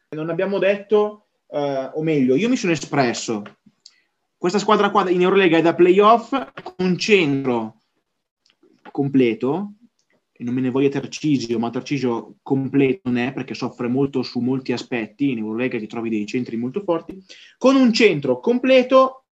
Non 0.09 0.29
abbiamo 0.29 0.57
detto, 0.57 1.27
uh, 1.47 1.91
o 1.93 2.01
meglio, 2.01 2.35
io 2.35 2.49
mi 2.49 2.55
sono 2.55 2.71
espresso. 2.71 3.43
Questa 4.35 4.57
squadra 4.57 4.89
qua 4.89 5.09
in 5.09 5.21
Eurolega 5.21 5.57
è 5.57 5.61
da 5.61 5.75
playoff 5.75 6.33
con 6.75 6.97
centro 6.97 7.77
completo, 8.91 9.73
e 10.31 10.43
non 10.43 10.53
me 10.53 10.61
ne 10.61 10.71
voglia 10.71 10.89
Tarcisio, 10.89 11.59
ma 11.59 11.69
Tarcisio 11.69 12.37
completo 12.41 13.01
non 13.03 13.17
è 13.17 13.33
perché 13.33 13.53
soffre 13.53 13.87
molto 13.87 14.23
su 14.23 14.39
molti 14.39 14.71
aspetti, 14.71 15.31
in 15.31 15.39
Eurolega 15.39 15.77
ti 15.77 15.85
trovi 15.85 16.09
dei 16.09 16.25
centri 16.25 16.57
molto 16.57 16.81
forti, 16.81 17.21
con 17.57 17.75
un 17.75 17.93
centro 17.93 18.39
completo 18.39 19.25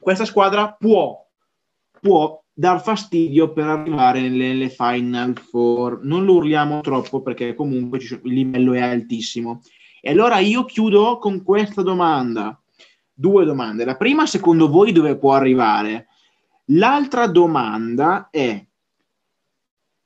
questa 0.00 0.24
squadra 0.24 0.72
può, 0.72 1.24
può 2.00 2.42
dar 2.60 2.82
fastidio 2.82 3.54
per 3.54 3.64
arrivare 3.64 4.20
nelle, 4.20 4.48
nelle 4.48 4.68
Final 4.68 5.34
Four. 5.38 6.00
Non 6.04 6.26
lo 6.26 6.34
urliamo 6.34 6.82
troppo 6.82 7.22
perché 7.22 7.54
comunque 7.54 7.98
il 7.98 8.20
livello 8.24 8.74
è 8.74 8.82
altissimo. 8.82 9.62
E 10.02 10.10
allora 10.10 10.40
io 10.40 10.66
chiudo 10.66 11.18
con 11.18 11.42
questa 11.42 11.80
domanda. 11.80 12.60
Due 13.14 13.46
domande. 13.46 13.86
La 13.86 13.96
prima, 13.96 14.26
secondo 14.26 14.68
voi, 14.68 14.92
dove 14.92 15.16
può 15.16 15.32
arrivare? 15.32 16.08
L'altra 16.66 17.26
domanda 17.26 18.28
è, 18.30 18.62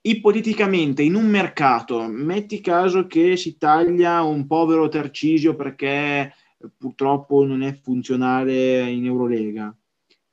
ipoteticamente, 0.02 1.02
in 1.02 1.16
un 1.16 1.26
mercato, 1.26 2.06
metti 2.06 2.60
caso 2.60 3.08
che 3.08 3.36
si 3.36 3.58
taglia 3.58 4.22
un 4.22 4.46
povero 4.46 4.88
Tercisio 4.88 5.56
perché 5.56 6.32
purtroppo 6.76 7.44
non 7.44 7.62
è 7.62 7.74
funzionale 7.74 8.88
in 8.88 9.06
Eurolega. 9.06 9.76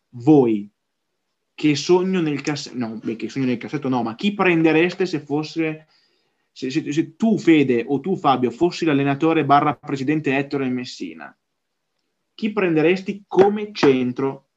Voi 0.10 0.71
che 1.62 1.76
sogno 1.76 2.22
nel 2.22 2.42
cassetto, 2.42 2.76
no, 2.76 3.00
beh, 3.04 3.16
che 3.16 3.30
sogno 3.30 3.46
nel 3.46 3.58
cassetto 3.58 3.88
no, 3.88 4.02
ma 4.02 4.16
chi 4.16 4.34
prendereste 4.34 5.06
se 5.06 5.20
fosse, 5.20 5.86
se, 6.52 6.72
se, 6.72 6.92
se 6.92 7.16
tu 7.16 7.38
Fede 7.38 7.86
o 7.88 8.00
tu 8.00 8.16
Fabio 8.16 8.50
fossi 8.50 8.84
l'allenatore 8.84 9.46
barra 9.46 9.76
presidente 9.76 10.36
Ettore 10.36 10.68
Messina, 10.70 11.38
chi 12.34 12.52
prenderesti 12.52 13.26
come 13.28 13.70
centro 13.74 14.48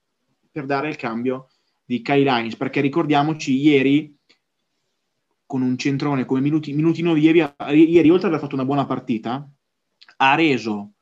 per 0.50 0.64
dare 0.64 0.88
il 0.88 0.96
cambio 0.96 1.50
di 1.84 2.00
Kai 2.00 2.22
Lines? 2.22 2.56
Perché 2.56 2.80
ricordiamoci, 2.80 3.54
ieri 3.54 4.16
con 5.44 5.60
un 5.60 5.76
centrone 5.76 6.24
come 6.24 6.40
Minuti, 6.40 6.72
Minutino 6.72 7.14
ieri, 7.16 7.46
ieri, 7.68 8.08
oltre 8.08 8.28
ad 8.28 8.32
aver 8.32 8.40
fatto 8.40 8.54
una 8.54 8.64
buona 8.64 8.86
partita, 8.86 9.46
ha 10.16 10.34
reso 10.34 10.92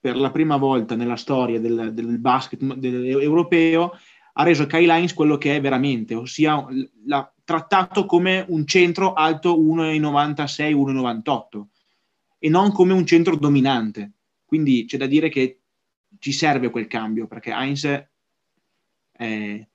per 0.00 0.16
la 0.16 0.30
prima 0.30 0.56
volta 0.56 0.94
nella 0.94 1.16
storia 1.16 1.60
del, 1.60 1.90
del 1.92 2.18
basket 2.18 2.62
del, 2.74 3.20
europeo 3.20 3.92
ha 4.36 4.42
reso 4.42 4.66
Kai 4.66 4.86
Lines 4.86 5.14
quello 5.14 5.36
che 5.36 5.56
è 5.56 5.60
veramente, 5.60 6.14
ossia 6.14 6.66
l'ha 7.06 7.32
trattato 7.44 8.04
come 8.04 8.44
un 8.48 8.66
centro 8.66 9.12
alto 9.12 9.56
1,96, 9.56 10.72
1,98 10.74 11.64
e 12.38 12.48
non 12.48 12.72
come 12.72 12.92
un 12.92 13.06
centro 13.06 13.36
dominante. 13.36 14.12
Quindi 14.44 14.86
c'è 14.86 14.96
da 14.96 15.06
dire 15.06 15.28
che 15.28 15.60
ci 16.18 16.32
serve 16.32 16.70
quel 16.70 16.88
cambio 16.88 17.26
perché 17.26 17.50
Heinz 17.50 17.84
è, 19.12 19.68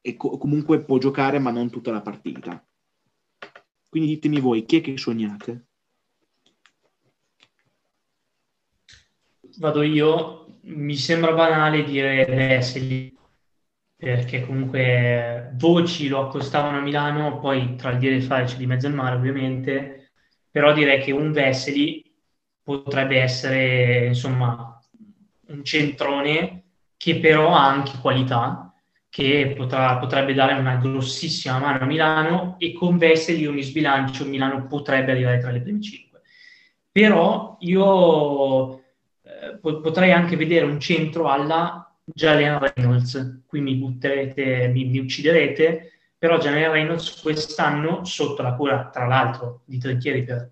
è 0.00 0.16
co- 0.16 0.38
comunque 0.38 0.82
può 0.82 0.98
giocare 0.98 1.38
ma 1.38 1.50
non 1.50 1.70
tutta 1.70 1.90
la 1.90 2.00
partita. 2.00 2.64
Quindi 3.90 4.08
ditemi 4.08 4.40
voi, 4.40 4.64
chi 4.64 4.78
è 4.78 4.80
che 4.80 4.96
sognate? 4.96 5.66
Vado 9.58 9.82
io, 9.82 10.46
mi 10.62 10.96
sembra 10.96 11.32
banale 11.32 11.84
dire 11.84 12.24
Vesely 12.24 13.20
perché 14.02 14.44
comunque 14.44 15.52
voci 15.54 16.08
lo 16.08 16.26
accostavano 16.26 16.78
a 16.78 16.80
Milano, 16.80 17.38
poi 17.38 17.76
tra 17.76 17.92
il 17.92 17.98
dire 17.98 18.14
e 18.14 18.16
il 18.16 18.24
fare 18.24 18.46
c'è 18.46 18.56
di 18.56 18.66
mezzo 18.66 18.88
al 18.88 18.94
mare 18.94 19.14
ovviamente, 19.14 20.10
però 20.50 20.72
direi 20.72 21.00
che 21.00 21.12
un 21.12 21.30
Vesely 21.30 22.12
potrebbe 22.64 23.20
essere 23.20 24.06
insomma 24.06 24.76
un 25.46 25.64
centrone 25.64 26.64
che 26.96 27.20
però 27.20 27.54
ha 27.54 27.64
anche 27.64 27.92
qualità, 28.00 28.74
che 29.08 29.54
potrà, 29.56 29.96
potrebbe 29.98 30.34
dare 30.34 30.54
una 30.54 30.74
grossissima 30.74 31.60
mano 31.60 31.84
a 31.84 31.86
Milano 31.86 32.56
e 32.58 32.72
con 32.72 32.98
Vesely 32.98 33.46
mi 33.50 33.62
sbilancio, 33.62 34.24
Milano 34.24 34.66
potrebbe 34.66 35.12
arrivare 35.12 35.38
tra 35.38 35.52
le 35.52 35.62
prime 35.62 35.80
cinque. 35.80 36.22
Però 36.90 37.56
io 37.60 38.78
eh, 38.78 39.58
potrei 39.60 40.10
anche 40.10 40.34
vedere 40.34 40.64
un 40.64 40.80
centro 40.80 41.28
alla 41.28 41.81
Jalen 42.04 42.58
Reynolds, 42.58 43.42
qui 43.46 43.60
mi 43.60 43.76
butterete, 43.76 44.68
mi, 44.68 44.84
mi 44.84 44.98
ucciderete, 44.98 45.92
però 46.18 46.38
Jalen 46.38 46.70
Reynolds 46.70 47.20
quest'anno, 47.20 48.04
sotto 48.04 48.42
la 48.42 48.54
cura, 48.54 48.90
tra 48.92 49.06
l'altro, 49.06 49.62
di 49.64 49.78
Trinchieri, 49.78 50.24
per 50.24 50.50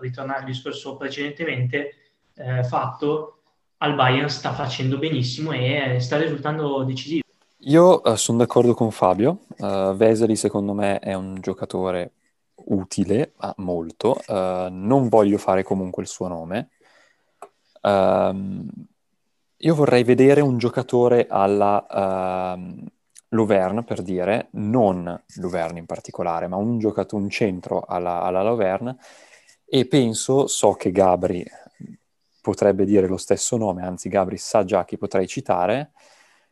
ritornare 0.00 0.40
al 0.40 0.44
discorso 0.44 0.96
precedentemente 0.96 1.94
eh, 2.34 2.64
fatto, 2.64 3.40
al 3.78 3.94
Bayern 3.94 4.28
sta 4.28 4.52
facendo 4.52 4.98
benissimo 4.98 5.52
e 5.52 5.98
sta 6.00 6.18
risultando 6.18 6.82
decisivo. 6.84 7.22
Io 7.62 8.00
uh, 8.02 8.14
sono 8.14 8.38
d'accordo 8.38 8.74
con 8.74 8.90
Fabio, 8.90 9.40
uh, 9.58 9.94
Vesely 9.94 10.36
secondo 10.36 10.72
me 10.72 10.98
è 11.00 11.14
un 11.14 11.38
giocatore 11.40 12.12
utile, 12.66 13.32
uh, 13.40 13.52
molto, 13.56 14.20
uh, 14.26 14.68
non 14.70 15.08
voglio 15.08 15.38
fare 15.38 15.62
comunque 15.62 16.02
il 16.02 16.08
suo 16.08 16.28
nome. 16.28 16.70
Um, 17.82 18.68
io 19.58 19.74
vorrei 19.74 20.04
vedere 20.04 20.40
un 20.40 20.56
giocatore 20.56 21.26
alla 21.28 22.54
uh, 22.56 22.86
Luverne, 23.30 23.82
per 23.82 24.02
dire, 24.02 24.48
non 24.52 25.20
Luverne 25.36 25.80
in 25.80 25.86
particolare, 25.86 26.46
ma 26.46 26.56
un 26.56 26.78
giocatore, 26.78 27.22
un 27.22 27.28
centro 27.28 27.80
alla, 27.80 28.22
alla 28.22 28.42
Luverne, 28.42 28.96
e 29.64 29.86
penso, 29.86 30.46
so 30.46 30.72
che 30.72 30.92
Gabri 30.92 31.44
potrebbe 32.40 32.84
dire 32.84 33.06
lo 33.08 33.16
stesso 33.16 33.56
nome, 33.56 33.84
anzi 33.84 34.08
Gabri 34.08 34.38
sa 34.38 34.64
già 34.64 34.84
chi 34.84 34.96
potrei 34.96 35.26
citare, 35.26 35.90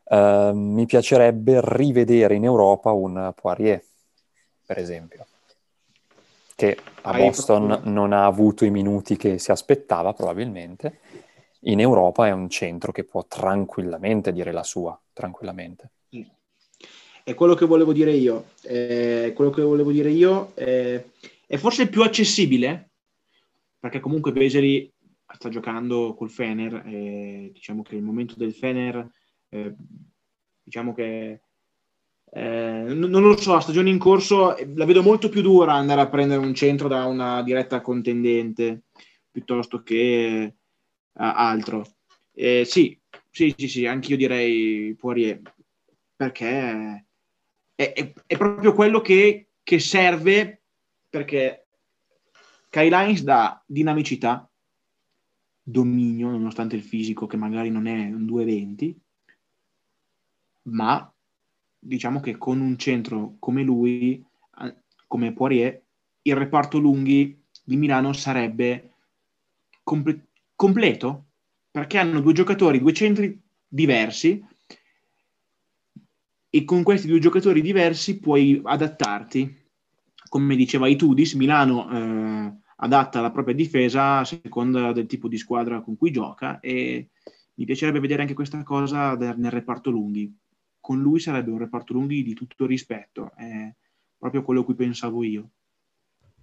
uh, 0.05 0.53
mi 0.53 0.85
piacerebbe 0.85 1.61
rivedere 1.63 2.35
in 2.35 2.45
Europa 2.45 2.91
un 2.91 3.33
Poirier, 3.41 3.83
per 4.67 4.79
esempio, 4.79 5.27
che 6.57 6.77
a 7.03 7.17
Boston 7.17 7.83
non 7.85 8.13
ha 8.13 8.27
avuto 8.27 8.65
i 8.65 8.71
minuti 8.71 9.17
che 9.17 9.39
si 9.39 9.53
aspettava 9.53 10.13
probabilmente, 10.13 10.99
in 11.69 11.81
Europa 11.81 12.27
è 12.27 12.33
un 12.33 12.49
centro 12.49 12.93
che 12.93 13.05
può 13.05 13.25
tranquillamente 13.27 14.33
dire 14.33 14.53
la 14.53 14.63
sua, 14.63 14.99
tranquillamente. 15.13 15.91
È 17.25 17.35
quello 17.35 17.55
che 17.55 17.67
volevo 17.67 17.93
dire 17.93 18.13
io. 18.13 18.51
Eh, 18.63 19.33
quello 19.35 19.51
che 19.51 19.63
volevo 19.63 19.91
dire 19.91 20.11
io 20.11 20.53
eh, 20.55 21.11
è 21.45 21.57
forse 21.57 21.89
più 21.89 22.03
accessibile, 22.03 22.91
perché 23.81 23.99
comunque 23.99 24.31
Vesely 24.31 24.93
sta 25.35 25.49
giocando 25.49 26.15
col 26.15 26.31
Fener, 26.31 26.85
e 26.87 27.51
diciamo 27.53 27.83
che 27.83 27.97
il 27.97 28.03
momento 28.03 28.35
del 28.37 28.55
Fener, 28.55 29.11
eh, 29.49 29.75
diciamo 30.63 30.95
che 30.95 31.41
eh, 32.31 32.85
non, 32.87 33.11
lo 33.11 33.37
so, 33.37 33.55
la 33.55 33.61
stagione 33.61 33.91
in 33.91 33.99
corso 33.99 34.55
la 34.75 34.85
vedo 34.85 35.03
molto 35.03 35.29
più 35.29 35.43
dura 35.43 35.73
andare 35.75 36.01
a 36.03 36.09
prendere 36.09 36.41
un 36.41 36.55
centro 36.55 36.87
da 36.87 37.07
una 37.07 37.43
diretta 37.43 37.81
contendente 37.81 38.83
piuttosto 39.31 39.83
che 39.83 40.55
altro. 41.17 41.87
Eh, 42.33 42.65
sì, 42.65 42.99
sì, 43.31 43.55
sì, 43.57 43.69
sì, 43.69 43.87
anche 43.87 44.11
io 44.11 44.17
direi 44.17 44.95
Poirier, 44.95 45.41
perché 46.15 47.05
è, 47.75 47.93
è, 47.93 48.13
è 48.27 48.37
proprio 48.37 48.73
quello 48.73 49.01
che, 49.01 49.51
che, 49.63 49.79
serve, 49.79 50.63
perché 51.09 51.67
Kai 52.69 52.89
Lines 52.91 53.23
dà 53.23 53.63
dinamicità, 53.67 54.51
dominio, 55.63 56.31
nonostante 56.31 56.77
il 56.77 56.83
fisico 56.83 57.27
che 57.27 57.37
magari 57.37 57.71
non 57.71 57.87
è 57.87 58.07
un 58.13 58.25
2,20, 58.25 58.95
ma 60.63 61.13
diciamo 61.79 62.21
che 62.21 62.37
con 62.37 62.61
un 62.61 62.77
centro 62.77 63.37
come 63.39 63.63
lui, 63.63 64.25
come 65.07 65.33
Poirier, 65.33 65.83
il 66.23 66.35
reparto 66.35 66.79
lunghi 66.79 67.45
di 67.63 67.77
Milano 67.77 68.13
sarebbe 68.13 68.95
completamente 69.83 70.26
completo 70.57 71.27
perché 71.71 71.99
hanno 71.99 72.21
due 72.21 72.33
giocatori, 72.33 72.81
due 72.81 72.95
centri 72.95 73.41
diversi 73.69 74.43
e 76.49 76.65
con 76.65 76.83
questi 76.83 77.07
due 77.07 77.19
giocatori 77.19 77.61
diversi 77.61 78.19
puoi 78.19 78.61
adattarti. 78.65 79.65
Come 80.29 80.57
diceva 80.57 80.89
Itudis, 80.89 81.35
Milano 81.35 81.91
eh, 81.91 82.53
adatta 82.77 83.21
la 83.21 83.31
propria 83.31 83.55
difesa 83.55 84.19
a 84.19 84.25
seconda 84.25 84.93
del 84.93 85.07
tipo 85.07 85.29
di 85.29 85.37
squadra 85.37 85.83
con 85.83 85.97
cui 85.97 86.11
gioca 86.11 86.59
e 86.61 87.11
mi 87.55 87.65
piacerebbe 87.65 88.01
vedere 88.01 88.23
anche 88.23 88.35
questa 88.35 88.63
cosa 88.63 89.15
nel 89.15 89.51
reparto 89.51 89.91
lunghi. 89.91 90.35
Con 90.81 91.01
lui 91.01 91.21
sarebbe 91.21 91.51
un 91.51 91.59
reparto 91.59 91.93
lunghi 91.93 92.23
di 92.23 92.35
tutto 92.35 92.67
rispetto, 92.67 93.33
è 93.35 93.73
proprio 94.17 94.43
quello 94.43 94.61
a 94.61 94.65
cui 94.65 94.75
pensavo 94.75 95.23
io. 95.23 95.51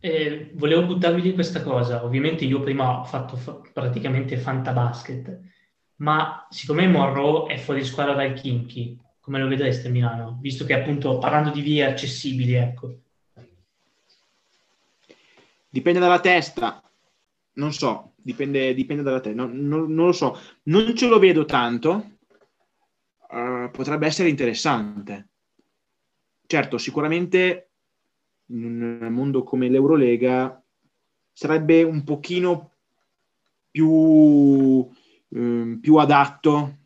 Eh, 0.05 0.51
volevo 0.55 0.85
buttarvi 0.85 1.21
di 1.21 1.33
questa 1.33 1.63
cosa. 1.63 2.03
Ovviamente 2.03 2.43
io 2.43 2.59
prima 2.59 2.99
ho 2.99 3.05
fatto 3.05 3.37
fa- 3.37 3.61
praticamente 3.71 4.35
fantabasket, 4.35 5.39
ma 6.01 6.45
siccome 6.49 6.85
Morro 6.89 7.47
è 7.47 7.57
fuori 7.57 7.85
squadra 7.85 8.13
dal 8.13 8.33
Kimchi, 8.33 8.99
come 9.21 9.39
lo 9.39 9.47
vedreste 9.47 9.87
a 9.87 9.91
Milano? 9.91 10.39
Visto 10.41 10.65
che 10.65 10.73
appunto 10.73 11.19
parlando 11.19 11.51
di 11.51 11.61
vie 11.61 11.85
accessibili, 11.85 12.51
ecco. 12.51 12.97
Dipende 15.69 15.99
dalla 16.01 16.19
testa, 16.19 16.83
non 17.53 17.71
so, 17.71 18.15
dipende, 18.17 18.73
dipende 18.73 19.03
dalla 19.03 19.21
testa, 19.21 19.41
non, 19.41 19.55
non, 19.55 19.93
non, 19.93 20.07
lo 20.07 20.11
so. 20.11 20.37
Non 20.63 20.93
ce 20.97 21.07
lo 21.07 21.17
vedo 21.17 21.45
tanto, 21.45 22.17
uh, 23.29 23.71
potrebbe 23.71 24.05
essere 24.05 24.27
interessante. 24.27 25.29
Certo, 26.45 26.77
sicuramente 26.77 27.69
in 28.47 28.99
un 29.01 29.13
mondo 29.13 29.43
come 29.43 29.69
l'Eurolega 29.69 30.61
sarebbe 31.31 31.83
un 31.83 32.03
pochino 32.03 32.71
più, 33.71 34.87
eh, 35.29 35.77
più 35.81 35.95
adatto 35.95 36.77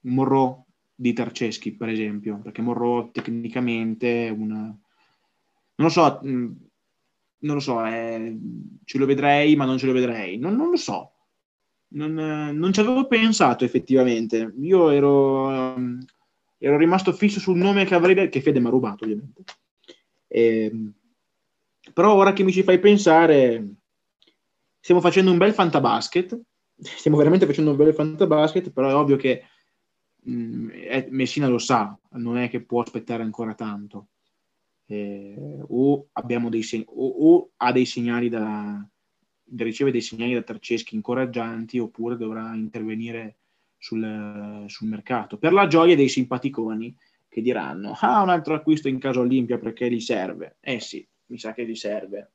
Morro 0.00 0.66
di 0.94 1.12
Tarceschi, 1.12 1.72
per 1.72 1.88
esempio, 1.88 2.38
perché 2.38 2.62
Morro 2.62 3.10
tecnicamente 3.12 4.34
una... 4.36 4.58
non 4.58 4.78
lo 5.74 5.88
so, 5.88 6.20
mm, 6.24 6.52
non 7.38 7.54
lo 7.54 7.60
so, 7.60 7.84
eh, 7.84 8.38
ce 8.84 8.98
lo 8.98 9.06
vedrei, 9.06 9.56
ma 9.56 9.64
non 9.64 9.78
ce 9.78 9.86
lo 9.86 9.92
vedrei, 9.92 10.38
non, 10.38 10.56
non 10.56 10.70
lo 10.70 10.76
so. 10.76 11.10
Non, 11.94 12.12
non, 12.12 12.72
ci 12.72 12.80
avevo 12.80 13.06
pensato 13.06 13.64
effettivamente. 13.64 14.52
Io 14.62 14.90
ero, 14.90 15.76
ero 16.58 16.76
rimasto 16.76 17.12
fisso 17.12 17.38
sul 17.38 17.56
nome 17.56 17.84
che 17.84 17.94
avrei 17.94 18.28
che 18.28 18.40
Fede 18.40 18.58
mi 18.58 18.66
ha 18.66 18.70
rubato, 18.70 19.04
ovviamente. 19.04 19.44
Ehm, 20.34 20.92
però 21.92 22.14
ora 22.14 22.32
che 22.32 22.42
mi 22.42 22.50
ci 22.50 22.64
fai 22.64 22.80
pensare, 22.80 23.76
stiamo 24.80 25.00
facendo 25.00 25.30
un 25.30 25.38
bel 25.38 25.54
fantabasket. 25.54 26.40
Stiamo 26.76 27.16
veramente 27.16 27.46
facendo 27.46 27.70
un 27.70 27.76
bel 27.76 27.94
fantabasket, 27.94 28.72
però 28.72 28.88
è 28.88 28.94
ovvio 28.94 29.16
che 29.16 29.44
mh, 30.24 30.32
mm, 30.32 30.70
Messina 31.10 31.46
lo 31.46 31.58
sa, 31.58 31.96
non 32.12 32.36
è 32.36 32.50
che 32.50 32.64
può 32.64 32.82
aspettare 32.82 33.22
ancora 33.22 33.54
tanto. 33.54 34.08
Eh, 34.86 35.60
o, 35.68 36.08
dei 36.50 36.62
seg- 36.62 36.88
o, 36.88 37.06
o, 37.06 37.50
ha 37.58 37.72
dei 37.72 37.86
segnali 37.86 38.28
da, 38.28 38.86
riceve 39.56 39.92
dei 39.92 40.00
segnali 40.00 40.34
da 40.34 40.42
Tarceschi 40.42 40.96
incoraggianti 40.96 41.78
oppure 41.78 42.16
dovrà 42.16 42.54
intervenire 42.54 43.38
sul, 43.78 44.64
sul, 44.66 44.88
mercato 44.88 45.38
per 45.38 45.52
la 45.52 45.66
gioia 45.66 45.96
dei 45.96 46.08
simpaticoni 46.08 46.94
che 47.34 47.42
diranno 47.42 47.96
ah 47.98 48.22
un 48.22 48.28
altro 48.28 48.54
acquisto 48.54 48.86
in 48.86 49.00
casa 49.00 49.18
Olimpia 49.18 49.58
perché 49.58 49.90
gli 49.90 49.98
serve. 49.98 50.58
Eh 50.60 50.78
sì 50.78 51.04
mi 51.26 51.36
sa 51.36 51.52
che 51.52 51.66
gli 51.66 51.74
serve. 51.74 52.30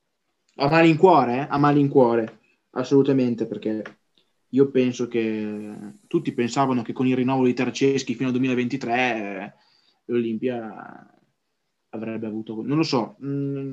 A 0.55 0.67
malincuore 0.67 1.37
eh? 1.37 1.47
a 1.49 1.57
malincuore 1.57 2.39
assolutamente 2.71 3.47
perché 3.47 3.81
io 4.49 4.69
penso 4.71 5.07
che 5.07 5.93
tutti 6.05 6.33
pensavano 6.33 6.81
che 6.81 6.91
con 6.91 7.07
il 7.07 7.15
rinnovo 7.15 7.45
di 7.45 7.53
Tarceschi 7.53 8.13
fino 8.13 8.27
al 8.27 8.33
2023 8.33 8.93
eh, 8.93 9.53
l'Olimpia 10.05 11.09
avrebbe 11.91 12.27
avuto, 12.27 12.61
non 12.61 12.75
lo 12.75 12.83
so, 12.83 13.15
mh, 13.19 13.27
mm, 13.29 13.71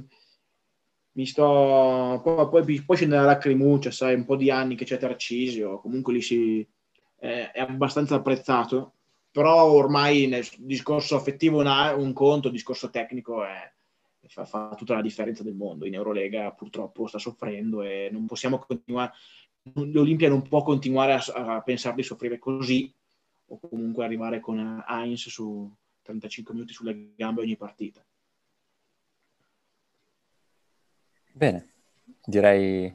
mi 1.12 1.26
sto, 1.26 2.20
poi, 2.22 2.48
poi, 2.48 2.82
poi 2.82 2.96
scende 2.96 3.16
la 3.16 3.22
lacrimuccia, 3.22 3.90
sai, 3.90 4.14
un 4.14 4.24
po' 4.24 4.36
di 4.36 4.50
anni 4.50 4.76
che 4.76 4.84
c'è 4.84 4.98
Tarcisio, 4.98 5.80
comunque 5.80 6.12
lì 6.12 6.22
si, 6.22 6.66
eh, 7.18 7.50
è 7.50 7.60
abbastanza 7.60 8.14
apprezzato, 8.14 8.95
però 9.37 9.70
ormai 9.70 10.27
nel 10.29 10.49
discorso 10.57 11.14
affettivo 11.14 11.61
una, 11.61 11.94
un 11.94 12.14
conto, 12.14 12.46
il 12.46 12.55
discorso 12.55 12.88
tecnico 12.88 13.44
è, 13.44 13.70
fa, 14.29 14.46
fa, 14.46 14.72
tutta 14.75 14.94
la 14.94 15.03
differenza 15.03 15.42
del 15.42 15.53
mondo. 15.53 15.85
In 15.85 15.92
Eurolega 15.92 16.53
purtroppo 16.53 17.07
sta 17.07 17.18
soffrendo 17.18 17.83
e 17.83 18.09
non 18.11 18.25
possiamo 18.25 18.59
continuare, 18.59 19.12
l'Olimpia 19.75 20.31
non 20.31 20.40
può 20.40 20.62
continuare 20.62 21.12
a, 21.12 21.57
a 21.57 21.61
pensare 21.61 21.96
di 21.96 22.03
soffrire 22.03 22.38
così 22.38 22.90
o 23.49 23.61
comunque 23.61 24.07
arrivare 24.07 24.40
con 24.40 24.83
Heinz 24.88 25.29
su 25.29 25.70
35 26.01 26.55
minuti 26.55 26.72
sulle 26.72 27.12
gambe 27.14 27.42
ogni 27.42 27.59
partita. 27.59 28.03
Bene, 31.31 31.68
direi 32.25 32.90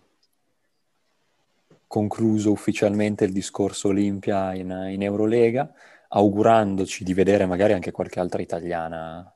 concluso 1.85 2.49
ufficialmente 2.51 3.25
il 3.25 3.31
discorso 3.31 3.89
Olimpia 3.89 4.55
in, 4.55 4.87
in, 4.89 5.03
Eurolega, 5.03 5.71
augurandoci 6.13 7.03
di 7.03 7.13
vedere 7.13 7.45
magari 7.45 7.73
anche 7.73 7.91
qualche 7.91 8.19
altra 8.19 8.41
italiana 8.41 9.33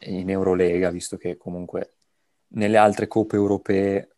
in 0.00 0.28
Eurolega, 0.30 0.90
visto 0.90 1.16
che 1.16 1.36
comunque 1.36 1.94
nelle 2.48 2.76
altre 2.76 3.06
coppe 3.06 3.36
europee 3.36 4.16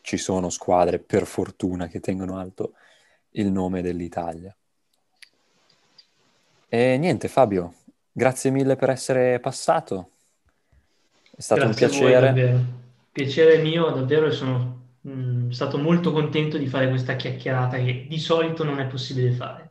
ci 0.00 0.16
sono 0.16 0.50
squadre, 0.50 0.98
per 0.98 1.26
fortuna, 1.26 1.86
che 1.86 2.00
tengono 2.00 2.36
alto 2.36 2.74
il 3.30 3.50
nome 3.50 3.80
dell'Italia. 3.82 4.54
E 6.68 6.98
niente, 6.98 7.28
Fabio, 7.28 7.74
grazie 8.12 8.50
mille 8.50 8.76
per 8.76 8.90
essere 8.90 9.40
passato. 9.40 10.10
È 11.34 11.40
stato 11.40 11.62
grazie 11.62 11.86
un 11.86 11.90
piacere. 11.90 12.32
Voi, 12.32 12.64
piacere 13.10 13.62
mio, 13.62 13.90
davvero, 13.90 14.30
sono 14.30 14.82
mh, 15.00 15.10
mm, 15.10 15.50
stato 15.50 15.78
molto 15.78 16.12
contento 16.12 16.58
di 16.58 16.66
fare 16.66 16.88
questa 16.88 17.16
chiacchierata 17.16 17.78
che 17.78 18.06
di 18.08 18.18
solito 18.18 18.62
non 18.62 18.78
è 18.80 18.86
possibile 18.86 19.32
fare. 19.32 19.70